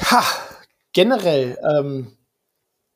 [0.00, 0.24] Ha,
[0.92, 2.16] generell, ähm,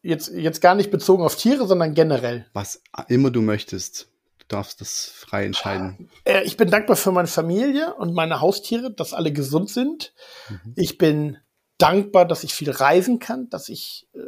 [0.03, 2.46] jetzt, jetzt gar nicht bezogen auf Tiere, sondern generell.
[2.53, 4.09] Was immer du möchtest.
[4.38, 6.09] Du darfst das frei entscheiden.
[6.24, 10.14] Äh, ich bin dankbar für meine Familie und meine Haustiere, dass alle gesund sind.
[10.49, 10.72] Mhm.
[10.76, 11.38] Ich bin
[11.78, 14.18] dankbar, dass ich viel reisen kann, dass ich äh,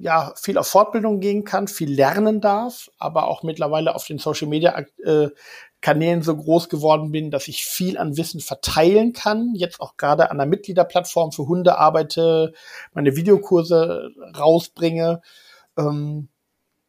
[0.00, 4.48] ja viel auf Fortbildung gehen kann, viel lernen darf, aber auch mittlerweile auf den Social
[4.48, 5.28] Media äh,
[5.80, 9.54] Kanälen so groß geworden bin, dass ich viel an Wissen verteilen kann.
[9.54, 12.54] Jetzt auch gerade an der Mitgliederplattform für Hunde arbeite,
[12.92, 15.20] meine Videokurse rausbringe.
[15.76, 16.28] Ähm,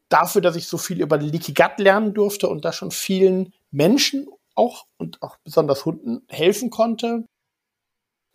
[0.10, 4.28] dafür, dass ich so viel über Leaky Gut lernen durfte und da schon vielen Menschen
[4.56, 7.26] auch und auch besonders Hunden helfen konnte.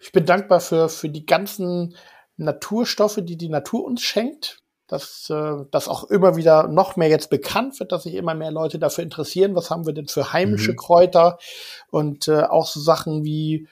[0.02, 1.96] Ich bin dankbar für, für die ganzen
[2.36, 7.30] Naturstoffe, die die Natur uns schenkt dass äh, das auch immer wieder noch mehr jetzt
[7.30, 10.72] bekannt wird, dass sich immer mehr Leute dafür interessieren, was haben wir denn für heimische
[10.72, 10.76] mhm.
[10.76, 11.38] Kräuter
[11.88, 13.68] und äh, auch so Sachen wie,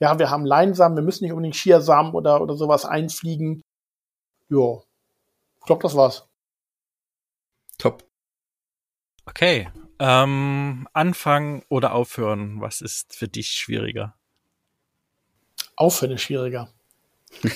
[0.00, 3.62] ja, wir haben Leinsamen, wir müssen nicht unbedingt Chiasamen oder, oder sowas einfliegen.
[4.48, 4.80] Ja,
[5.60, 6.26] ich glaube, das war's.
[7.78, 8.02] Top.
[9.24, 9.68] Okay,
[10.00, 14.16] ähm, anfangen oder aufhören, was ist für dich schwieriger?
[15.76, 16.68] Aufhören ist schwieriger.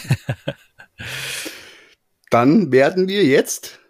[2.30, 3.80] Dann werden wir jetzt,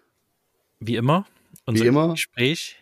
[0.79, 1.25] wie immer,
[1.65, 2.77] unser wie immer, Gespräch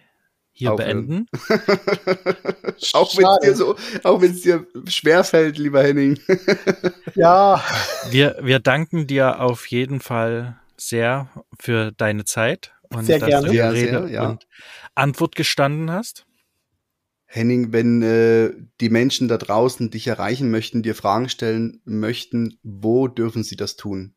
[0.52, 1.08] hier aufhören.
[1.08, 1.30] beenden.
[2.94, 6.20] auch wenn es dir so, auch wenn es dir schwerfällt, lieber Henning.
[7.16, 7.64] ja.
[8.10, 11.30] Wir, wir danken dir auf jeden Fall sehr
[11.60, 13.48] für deine Zeit und sehr dass gerne.
[13.48, 14.30] du ja, Rede sehr, ja.
[14.30, 14.48] und
[14.96, 16.26] Antwort gestanden hast.
[17.32, 18.52] Henning, wenn äh,
[18.82, 23.76] die Menschen da draußen dich erreichen möchten, dir Fragen stellen möchten, wo dürfen sie das
[23.76, 24.16] tun?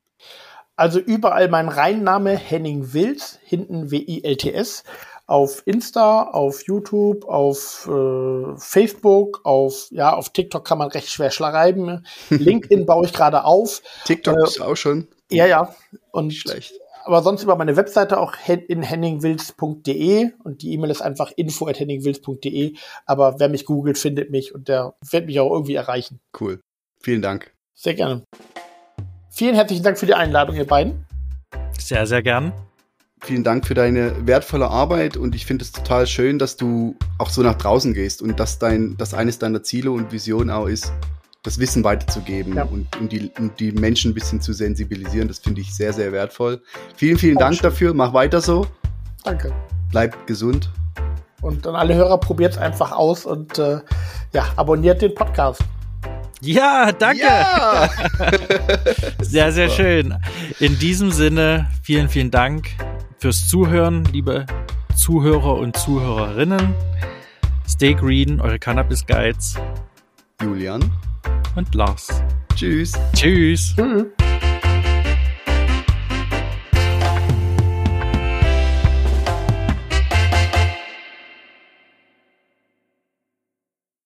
[0.76, 4.84] Also überall mein Reinname Henning Wild, hinten W-I-L-T-S.
[5.26, 11.30] Auf Insta, auf YouTube, auf äh, Facebook, auf ja, auf TikTok kann man recht schwer
[11.30, 12.06] schreiben.
[12.30, 13.82] LinkedIn baue ich gerade auf.
[14.06, 15.06] TikTok äh, ist auch schon.
[15.30, 15.74] Ja, ja.
[16.12, 16.72] Und schlecht.
[17.04, 21.80] Aber sonst über meine Webseite auch in henningwils.de und die E-Mail ist einfach info at
[21.80, 22.74] henningwils.de.
[23.06, 26.20] Aber wer mich googelt, findet mich und der wird mich auch irgendwie erreichen.
[26.38, 26.60] Cool.
[27.00, 27.52] Vielen Dank.
[27.74, 28.22] Sehr gerne.
[29.30, 31.04] Vielen herzlichen Dank für die Einladung, ihr beiden.
[31.78, 32.52] Sehr, sehr gern.
[33.24, 37.30] Vielen Dank für deine wertvolle Arbeit und ich finde es total schön, dass du auch
[37.30, 40.92] so nach draußen gehst und dass dein, dass eines deiner Ziele und Visionen auch ist,
[41.42, 42.64] das Wissen weiterzugeben ja.
[42.64, 45.28] und, und, die, und die Menschen ein bisschen zu sensibilisieren.
[45.28, 46.62] Das finde ich sehr, sehr wertvoll.
[46.96, 47.94] Vielen, vielen Dank dafür.
[47.94, 48.66] Mach weiter so.
[49.24, 49.52] Danke.
[49.90, 50.70] Bleib gesund.
[51.40, 53.80] Und an alle Hörer, probiert es einfach aus und äh,
[54.32, 55.60] ja, abonniert den Podcast.
[56.40, 57.22] Ja, danke.
[57.22, 57.90] Ja.
[59.20, 60.14] sehr, sehr schön.
[60.60, 62.68] In diesem Sinne, vielen, vielen Dank
[63.18, 64.46] fürs Zuhören, liebe
[64.96, 66.74] Zuhörer und Zuhörerinnen.
[67.68, 69.56] Stay green, eure Cannabis Guides.
[70.40, 70.90] Julian
[71.56, 72.22] und Lars.
[72.54, 72.92] Tschüss.
[73.14, 73.74] Tschüss.
[73.76, 74.06] Mhm.